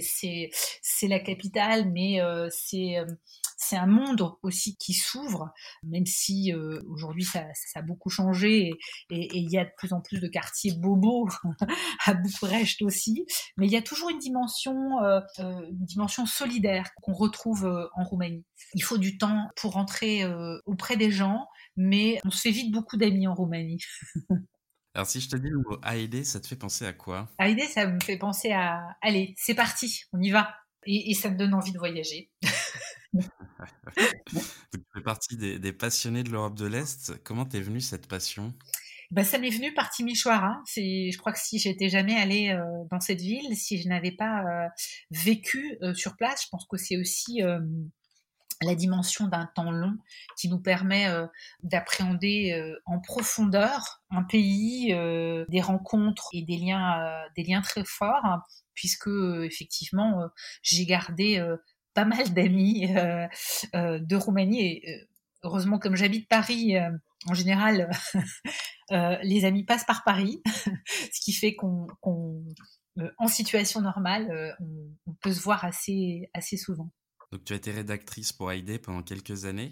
c'est 0.82 1.08
la 1.08 1.20
capitale, 1.20 1.92
mais 1.92 2.20
c'est 2.58 3.78
un 3.78 3.86
monde 3.86 4.32
aussi 4.42 4.76
qui 4.78 4.94
s'ouvre, 4.94 5.54
même 5.84 6.08
si 6.08 6.52
aujourd'hui 6.90 7.26
ça, 7.26 7.46
a 7.76 7.82
beaucoup 7.84 8.10
changé 8.10 8.72
et 9.12 9.38
il 9.38 9.52
y 9.52 9.58
a 9.58 9.66
de 9.66 9.72
plus 9.78 9.94
en 9.94 10.02
plus 10.02 10.20
de 10.20 10.28
quartiers 10.28 10.74
bobos 10.74 11.30
à 12.06 12.14
Bucarest 12.14 12.82
aussi, 12.82 13.26
mais 13.58 13.68
il 13.68 13.72
y 13.72 13.78
a 13.78 13.82
toujours 13.82 14.10
une 14.10 14.20
dimension, 14.20 15.04
euh, 15.04 15.20
euh, 15.40 15.68
une 15.70 15.86
dimension 15.86 16.26
solidaire 16.26 16.55
qu'on 17.02 17.14
retrouve 17.14 17.66
euh, 17.66 17.88
en 17.96 18.04
Roumanie. 18.04 18.46
Il 18.74 18.84
faut 18.84 18.98
du 18.98 19.18
temps 19.18 19.50
pour 19.56 19.74
rentrer 19.74 20.24
auprès 20.66 20.98
des 20.98 21.12
gens, 21.12 21.48
mais 21.76 22.20
on 22.26 22.32
se 22.32 22.42
fait 22.42 22.52
vite 22.52 22.72
beaucoup 22.72 22.98
d'amis 22.98 23.28
en 23.28 23.34
Roumanie. 23.34 23.82
Alors 24.96 25.08
si 25.08 25.20
je 25.20 25.28
te 25.28 25.36
dis 25.36 25.50
le 25.50 25.58
mot 25.58 25.78
Haïdé, 25.82 26.24
ça 26.24 26.40
te 26.40 26.48
fait 26.48 26.56
penser 26.56 26.86
à 26.86 26.94
quoi? 26.94 27.30
Haïdé, 27.38 27.64
ça 27.64 27.86
me 27.86 28.00
fait 28.00 28.18
penser 28.18 28.54
à 28.54 28.82
allez, 29.02 29.34
c'est 29.38 29.54
parti, 29.54 30.04
on 30.14 30.22
y 30.22 30.32
va. 30.32 30.56
Et, 30.88 31.14
ça 31.16 31.30
me 31.32 31.38
donne 31.38 31.54
envie 31.54 31.72
de 31.72 31.80
voyager. 31.80 32.30
tu 33.12 34.80
fais 34.94 35.02
partie 35.04 35.36
des, 35.36 35.58
des 35.58 35.74
passionnés 35.74 36.24
de 36.24 36.30
l'Europe 36.30 36.56
de 36.56 36.68
l'Est. 36.68 37.24
Comment 37.24 37.46
t'es 37.46 37.60
venue 37.60 37.82
cette 37.82 38.08
passion? 38.08 38.54
Bah, 39.12 39.24
ça 39.24 39.38
m'est 39.38 39.50
venu 39.50 39.74
par 39.74 39.90
Timișoara. 39.90 40.62
C'est, 40.66 41.12
je 41.12 41.18
crois 41.18 41.32
que 41.32 41.40
si 41.40 41.60
j'étais 41.60 41.90
jamais 41.90 42.16
allée 42.16 42.50
euh, 42.50 42.64
dans 42.92 43.00
cette 43.00 43.22
ville, 43.22 43.56
si 43.56 43.82
je 43.82 43.88
n'avais 43.88 44.12
pas 44.12 44.44
euh, 44.44 44.68
vécu 45.12 45.78
euh, 45.82 45.94
sur 45.94 46.16
place, 46.16 46.44
je 46.44 46.48
pense 46.50 46.66
que 46.70 46.78
c'est 46.78 46.98
aussi 46.98 47.42
la 48.62 48.74
dimension 48.74 49.28
d'un 49.28 49.50
temps 49.54 49.70
long 49.70 49.96
qui 50.38 50.48
nous 50.48 50.60
permet 50.60 51.08
d'appréhender 51.62 52.74
en 52.86 53.00
profondeur 53.00 54.02
un 54.10 54.24
pays, 54.24 54.88
des 55.50 55.62
rencontres 55.62 56.30
et 56.34 56.42
des 56.42 56.58
liens, 56.58 57.22
des 57.36 57.44
liens 57.44 57.62
très 57.62 57.84
forts, 57.84 58.24
hein, 58.24 58.42
puisque 58.74 59.10
effectivement 59.44 60.30
j'ai 60.64 60.86
gardé 60.86 61.46
pas 61.94 62.06
mal 62.06 62.34
d'amis 62.34 62.88
de 62.88 64.16
Roumanie 64.16 64.62
et 64.62 65.08
heureusement 65.44 65.78
comme 65.78 65.98
j'habite 65.98 66.30
Paris 66.30 66.78
en 67.26 67.34
général, 67.34 67.90
euh, 68.92 69.18
les 69.24 69.46
amis 69.46 69.64
passent 69.64 69.86
par 69.86 70.04
Paris, 70.04 70.42
ce 71.12 71.22
qui 71.22 71.34
fait 71.34 71.56
qu'on, 71.56 71.88
euh, 73.00 73.12
en 73.18 73.28
situation 73.28 73.82
normale, 73.82 74.30
euh, 74.32 74.52
on, 75.08 75.14
peut 75.22 75.34
se 75.34 75.42
voir 75.42 75.66
assez, 75.66 76.30
assez 76.34 76.58
souvent. 76.58 76.92
Donc, 77.32 77.44
tu 77.44 77.54
as 77.54 77.56
été 77.56 77.72
rédactrice 77.72 78.32
pour 78.32 78.54
ID 78.54 78.80
pendant 78.82 79.02
quelques 79.02 79.46
années. 79.46 79.72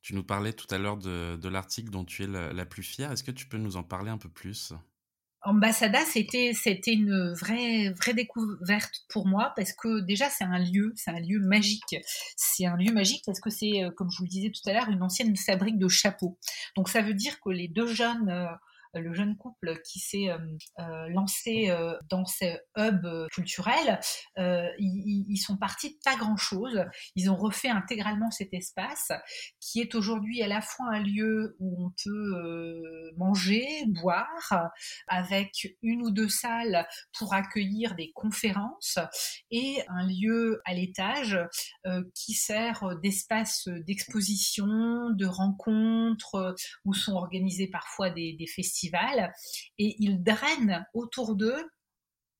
Tu 0.00 0.14
nous 0.14 0.24
parlais 0.24 0.52
tout 0.52 0.66
à 0.74 0.78
l'heure 0.78 0.96
de, 0.96 1.48
l'article 1.48 1.90
dont 1.90 2.04
tu 2.04 2.24
es 2.24 2.26
la 2.26 2.66
plus 2.66 2.82
fière. 2.82 3.12
Est-ce 3.12 3.22
que 3.22 3.30
tu 3.30 3.46
peux 3.46 3.58
nous 3.58 3.76
en 3.76 3.84
parler 3.84 4.10
un 4.10 4.18
peu 4.18 4.28
plus? 4.28 4.72
Ambassada, 5.44 5.98
c'était 6.04 6.52
c'était 6.54 6.92
une 6.92 7.32
vraie 7.32 7.90
vraie 7.90 8.14
découverte 8.14 9.04
pour 9.08 9.26
moi 9.26 9.52
parce 9.56 9.72
que 9.72 10.00
déjà 10.00 10.30
c'est 10.30 10.44
un 10.44 10.58
lieu, 10.58 10.92
c'est 10.96 11.10
un 11.10 11.18
lieu 11.18 11.40
magique. 11.40 11.96
C'est 12.36 12.66
un 12.66 12.76
lieu 12.76 12.92
magique 12.92 13.24
parce 13.26 13.40
que 13.40 13.50
c'est, 13.50 13.82
euh, 13.82 13.90
comme 13.90 14.10
je 14.10 14.18
vous 14.18 14.24
le 14.24 14.28
disais 14.28 14.50
tout 14.50 14.68
à 14.70 14.72
l'heure, 14.72 14.88
une 14.88 15.02
ancienne 15.02 15.36
fabrique 15.36 15.78
de 15.78 15.88
chapeaux. 15.88 16.38
Donc 16.76 16.88
ça 16.88 17.02
veut 17.02 17.14
dire 17.14 17.40
que 17.40 17.50
les 17.50 17.66
deux 17.66 17.88
jeunes 17.88 18.28
euh, 18.28 18.46
le 19.00 19.14
jeune 19.14 19.36
couple 19.36 19.80
qui 19.84 19.98
s'est 19.98 20.28
euh, 20.28 20.38
euh, 20.80 21.08
lancé 21.08 21.70
euh, 21.70 21.94
dans 22.08 22.24
ce 22.24 22.44
hub 22.76 23.06
culturel, 23.32 24.00
ils, 24.36 25.42
sont 25.42 25.56
partis 25.56 25.90
de 25.90 25.98
pas 26.04 26.16
grand-chose. 26.16 26.84
Ils 27.16 27.30
ont 27.30 27.36
refait 27.36 27.68
intégralement 27.68 28.30
cet 28.30 28.54
espace 28.54 29.10
qui 29.60 29.80
est 29.80 29.94
aujourd'hui 29.94 30.42
à 30.42 30.46
la 30.46 30.60
fois 30.60 30.86
un 30.92 31.00
lieu 31.00 31.56
où 31.58 31.86
on 31.86 31.92
peut 32.04 33.12
manger, 33.16 33.66
boire, 33.88 34.70
avec 35.08 35.76
une 35.82 36.02
ou 36.02 36.10
deux 36.10 36.28
salles 36.28 36.86
pour 37.18 37.34
accueillir 37.34 37.94
des 37.96 38.12
conférences 38.12 38.98
et 39.50 39.82
un 39.88 40.06
lieu 40.06 40.60
à 40.64 40.74
l'étage 40.74 41.38
qui 42.14 42.34
sert 42.34 42.96
d'espace 43.02 43.68
d'exposition, 43.86 45.10
de 45.10 45.26
rencontres, 45.26 46.54
où 46.84 46.94
sont 46.94 47.14
organisés 47.14 47.68
parfois 47.68 48.10
des 48.10 48.46
festivals 48.54 48.81
et 49.78 49.96
ils 49.98 50.22
drainent 50.22 50.86
autour 50.94 51.36
d'eux 51.36 51.64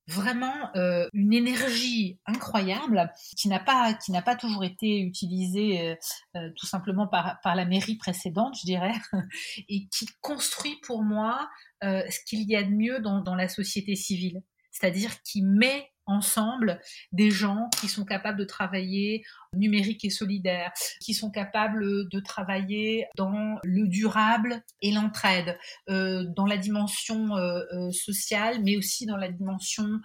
vraiment 0.09 0.75
euh, 0.75 1.09
une 1.13 1.33
énergie 1.33 2.19
incroyable 2.27 3.11
qui 3.37 3.49
n'a 3.49 3.61
pas 3.61 3.95
qui 3.95 4.11
n'a 4.11 4.23
pas 4.23 4.37
toujours 4.37 4.65
été 4.65 5.01
utilisée 5.01 5.81
euh, 5.81 5.95
euh, 6.37 6.51
tout 6.57 6.67
simplement 6.67 7.07
par 7.07 7.39
par 7.43 7.55
la 7.55 7.65
mairie 7.65 7.97
précédente 7.97 8.57
je 8.61 8.67
dirais 8.67 8.95
et 9.69 9.87
qui 9.89 10.07
construit 10.21 10.77
pour 10.87 11.03
moi 11.03 11.49
ce 11.83 12.19
qu'il 12.27 12.49
y 12.49 12.55
a 12.55 12.63
de 12.63 12.71
mieux 12.71 13.01
dans, 13.01 13.21
dans 13.21 13.35
la 13.35 13.49
société 13.49 13.97
civile. 13.97 14.41
C'est-à-dire 14.71 15.21
qui 15.23 15.43
met 15.43 15.91
ensemble 16.07 16.81
des 17.13 17.31
gens 17.31 17.69
qui 17.81 17.89
sont 17.89 18.05
capables 18.05 18.39
de 18.39 18.45
travailler 18.45 19.25
numérique 19.55 20.05
et 20.05 20.11
solidaire, 20.11 20.73
qui 21.01 21.15
sont 21.15 21.31
capables 21.31 22.09
de 22.09 22.21
travailler 22.21 23.07
dans 23.17 23.59
le 23.65 23.87
durable 23.87 24.63
et 24.81 24.93
l'entraide, 24.93 25.59
euh, 25.89 26.25
dans 26.37 26.47
la 26.47 26.57
dimension 26.57 27.37
euh, 27.37 27.63
euh, 27.73 27.91
sociale, 27.91 28.63
mais 28.63 28.77
aussi 28.77 29.07
dans 29.07 29.17
la 29.17 29.31
dimension 29.31 30.01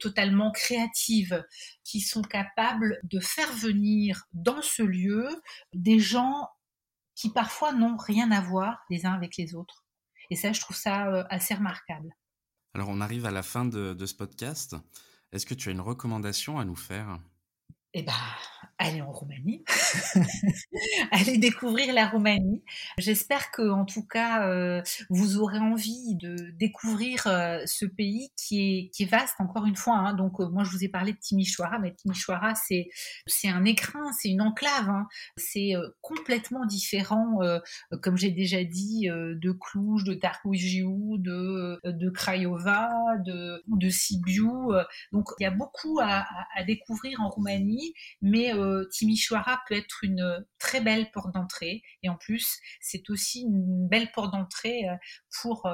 totalement 0.00 0.50
créative, 0.50 1.44
qui 1.84 2.00
sont 2.00 2.22
capables 2.22 2.98
de 3.04 3.20
faire 3.20 3.52
venir 3.52 4.24
dans 4.32 4.62
ce 4.62 4.82
lieu 4.82 5.28
des 5.74 5.98
gens 5.98 6.48
qui 7.14 7.30
parfois 7.30 7.72
n'ont 7.72 7.96
rien 7.96 8.30
à 8.30 8.40
voir 8.40 8.80
les 8.90 9.06
uns 9.06 9.12
avec 9.12 9.36
les 9.36 9.54
autres. 9.54 9.84
Et 10.30 10.36
ça, 10.36 10.52
je 10.52 10.60
trouve 10.60 10.76
ça 10.76 11.26
assez 11.30 11.54
remarquable. 11.54 12.14
Alors, 12.74 12.88
on 12.88 13.00
arrive 13.00 13.26
à 13.26 13.30
la 13.30 13.42
fin 13.42 13.64
de, 13.64 13.94
de 13.94 14.06
ce 14.06 14.14
podcast. 14.14 14.76
Est-ce 15.32 15.46
que 15.46 15.54
tu 15.54 15.68
as 15.68 15.72
une 15.72 15.80
recommandation 15.80 16.58
à 16.58 16.64
nous 16.64 16.76
faire? 16.76 17.20
Eh 17.92 18.02
ben, 18.02 18.12
allez 18.78 19.02
en 19.02 19.10
Roumanie, 19.12 19.64
allez 21.10 21.38
découvrir 21.38 21.92
la 21.92 22.08
Roumanie. 22.08 22.62
J'espère 22.98 23.50
que, 23.50 23.68
en 23.68 23.84
tout 23.84 24.06
cas, 24.06 24.46
euh, 24.48 24.80
vous 25.10 25.38
aurez 25.38 25.58
envie 25.58 26.14
de 26.14 26.36
découvrir 26.52 27.26
euh, 27.26 27.58
ce 27.66 27.84
pays 27.84 28.30
qui 28.36 28.60
est, 28.60 28.90
qui 28.90 29.02
est 29.02 29.10
vaste. 29.10 29.34
Encore 29.40 29.66
une 29.66 29.76
fois, 29.76 29.96
hein. 29.96 30.14
donc 30.14 30.40
euh, 30.40 30.48
moi 30.48 30.62
je 30.64 30.70
vous 30.70 30.84
ai 30.84 30.88
parlé 30.88 31.12
de 31.12 31.18
Timișoara, 31.18 31.78
mais 31.80 31.92
Timișoara 31.94 32.54
c'est 32.54 32.88
c'est 33.26 33.48
un 33.48 33.64
écrin, 33.64 34.12
c'est 34.12 34.28
une 34.28 34.40
enclave. 34.40 34.88
Hein. 34.88 35.06
C'est 35.36 35.72
complètement 36.00 36.64
différent, 36.66 37.38
comme 38.02 38.16
j'ai 38.16 38.30
déjà 38.30 38.62
dit, 38.64 39.08
de 39.08 39.52
Cluj, 39.52 40.04
de 40.04 40.14
Targu 40.14 40.84
de 41.18 41.80
de 41.84 42.10
Craiova, 42.10 42.88
de 43.24 43.62
de 43.66 43.88
Sibiu. 43.88 44.48
Donc 45.12 45.26
il 45.38 45.42
y 45.42 45.46
a 45.46 45.50
beaucoup 45.50 45.98
à, 46.00 46.26
à 46.56 46.64
découvrir 46.64 47.20
en 47.20 47.28
Roumanie 47.28 47.79
Mais 48.22 48.52
Timișoara 48.90 49.60
peut 49.68 49.74
être 49.74 50.04
une 50.04 50.44
très 50.58 50.80
belle 50.80 51.10
porte 51.12 51.34
d'entrée. 51.34 51.82
Et 52.02 52.08
en 52.08 52.16
plus, 52.16 52.58
c'est 52.80 53.08
aussi 53.10 53.42
une 53.42 53.88
belle 53.88 54.10
porte 54.12 54.32
d'entrée 54.32 54.84
pour 55.40 55.68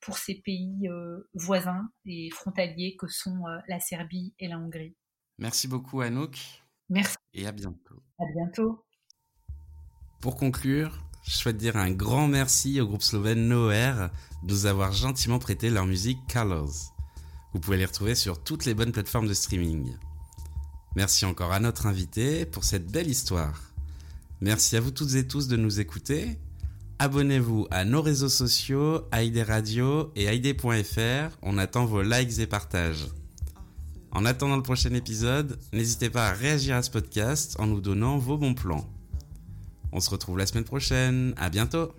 pour 0.00 0.16
ces 0.18 0.36
pays 0.36 0.88
voisins 1.34 1.88
et 2.06 2.30
frontaliers 2.30 2.96
que 2.98 3.08
sont 3.08 3.42
la 3.68 3.80
Serbie 3.80 4.34
et 4.38 4.48
la 4.48 4.58
Hongrie. 4.58 4.96
Merci 5.38 5.68
beaucoup 5.68 6.00
Anouk. 6.00 6.36
Merci. 6.88 7.16
Et 7.34 7.46
à 7.46 7.52
bientôt. 7.52 8.02
À 8.18 8.24
bientôt. 8.34 8.84
Pour 10.20 10.36
conclure, 10.36 11.04
je 11.22 11.36
souhaite 11.36 11.56
dire 11.56 11.76
un 11.76 11.90
grand 11.90 12.26
merci 12.26 12.80
au 12.80 12.86
groupe 12.86 13.02
slovène 13.02 13.48
Noer 13.48 14.08
de 14.42 14.52
nous 14.52 14.66
avoir 14.66 14.92
gentiment 14.92 15.38
prêté 15.38 15.70
leur 15.70 15.86
musique 15.86 16.18
Colors. 16.32 16.94
Vous 17.52 17.60
pouvez 17.60 17.76
les 17.76 17.84
retrouver 17.84 18.14
sur 18.14 18.42
toutes 18.42 18.64
les 18.64 18.74
bonnes 18.74 18.92
plateformes 18.92 19.28
de 19.28 19.34
streaming. 19.34 19.94
Merci 20.98 21.26
encore 21.26 21.52
à 21.52 21.60
notre 21.60 21.86
invité 21.86 22.44
pour 22.44 22.64
cette 22.64 22.90
belle 22.90 23.06
histoire. 23.06 23.72
Merci 24.40 24.76
à 24.76 24.80
vous 24.80 24.90
toutes 24.90 25.14
et 25.14 25.28
tous 25.28 25.46
de 25.46 25.56
nous 25.56 25.78
écouter. 25.78 26.40
Abonnez-vous 26.98 27.68
à 27.70 27.84
nos 27.84 28.02
réseaux 28.02 28.28
sociaux, 28.28 29.02
ID 29.12 29.44
Radio 29.46 30.10
et 30.16 30.24
ID.fr. 30.34 31.38
On 31.42 31.56
attend 31.56 31.84
vos 31.84 32.02
likes 32.02 32.40
et 32.40 32.48
partages. 32.48 33.06
En 34.10 34.24
attendant 34.24 34.56
le 34.56 34.62
prochain 34.64 34.92
épisode, 34.92 35.60
n'hésitez 35.72 36.10
pas 36.10 36.30
à 36.30 36.32
réagir 36.32 36.74
à 36.74 36.82
ce 36.82 36.90
podcast 36.90 37.54
en 37.60 37.68
nous 37.68 37.80
donnant 37.80 38.18
vos 38.18 38.36
bons 38.36 38.54
plans. 38.54 38.84
On 39.92 40.00
se 40.00 40.10
retrouve 40.10 40.36
la 40.36 40.46
semaine 40.46 40.64
prochaine. 40.64 41.32
À 41.36 41.48
bientôt! 41.48 41.92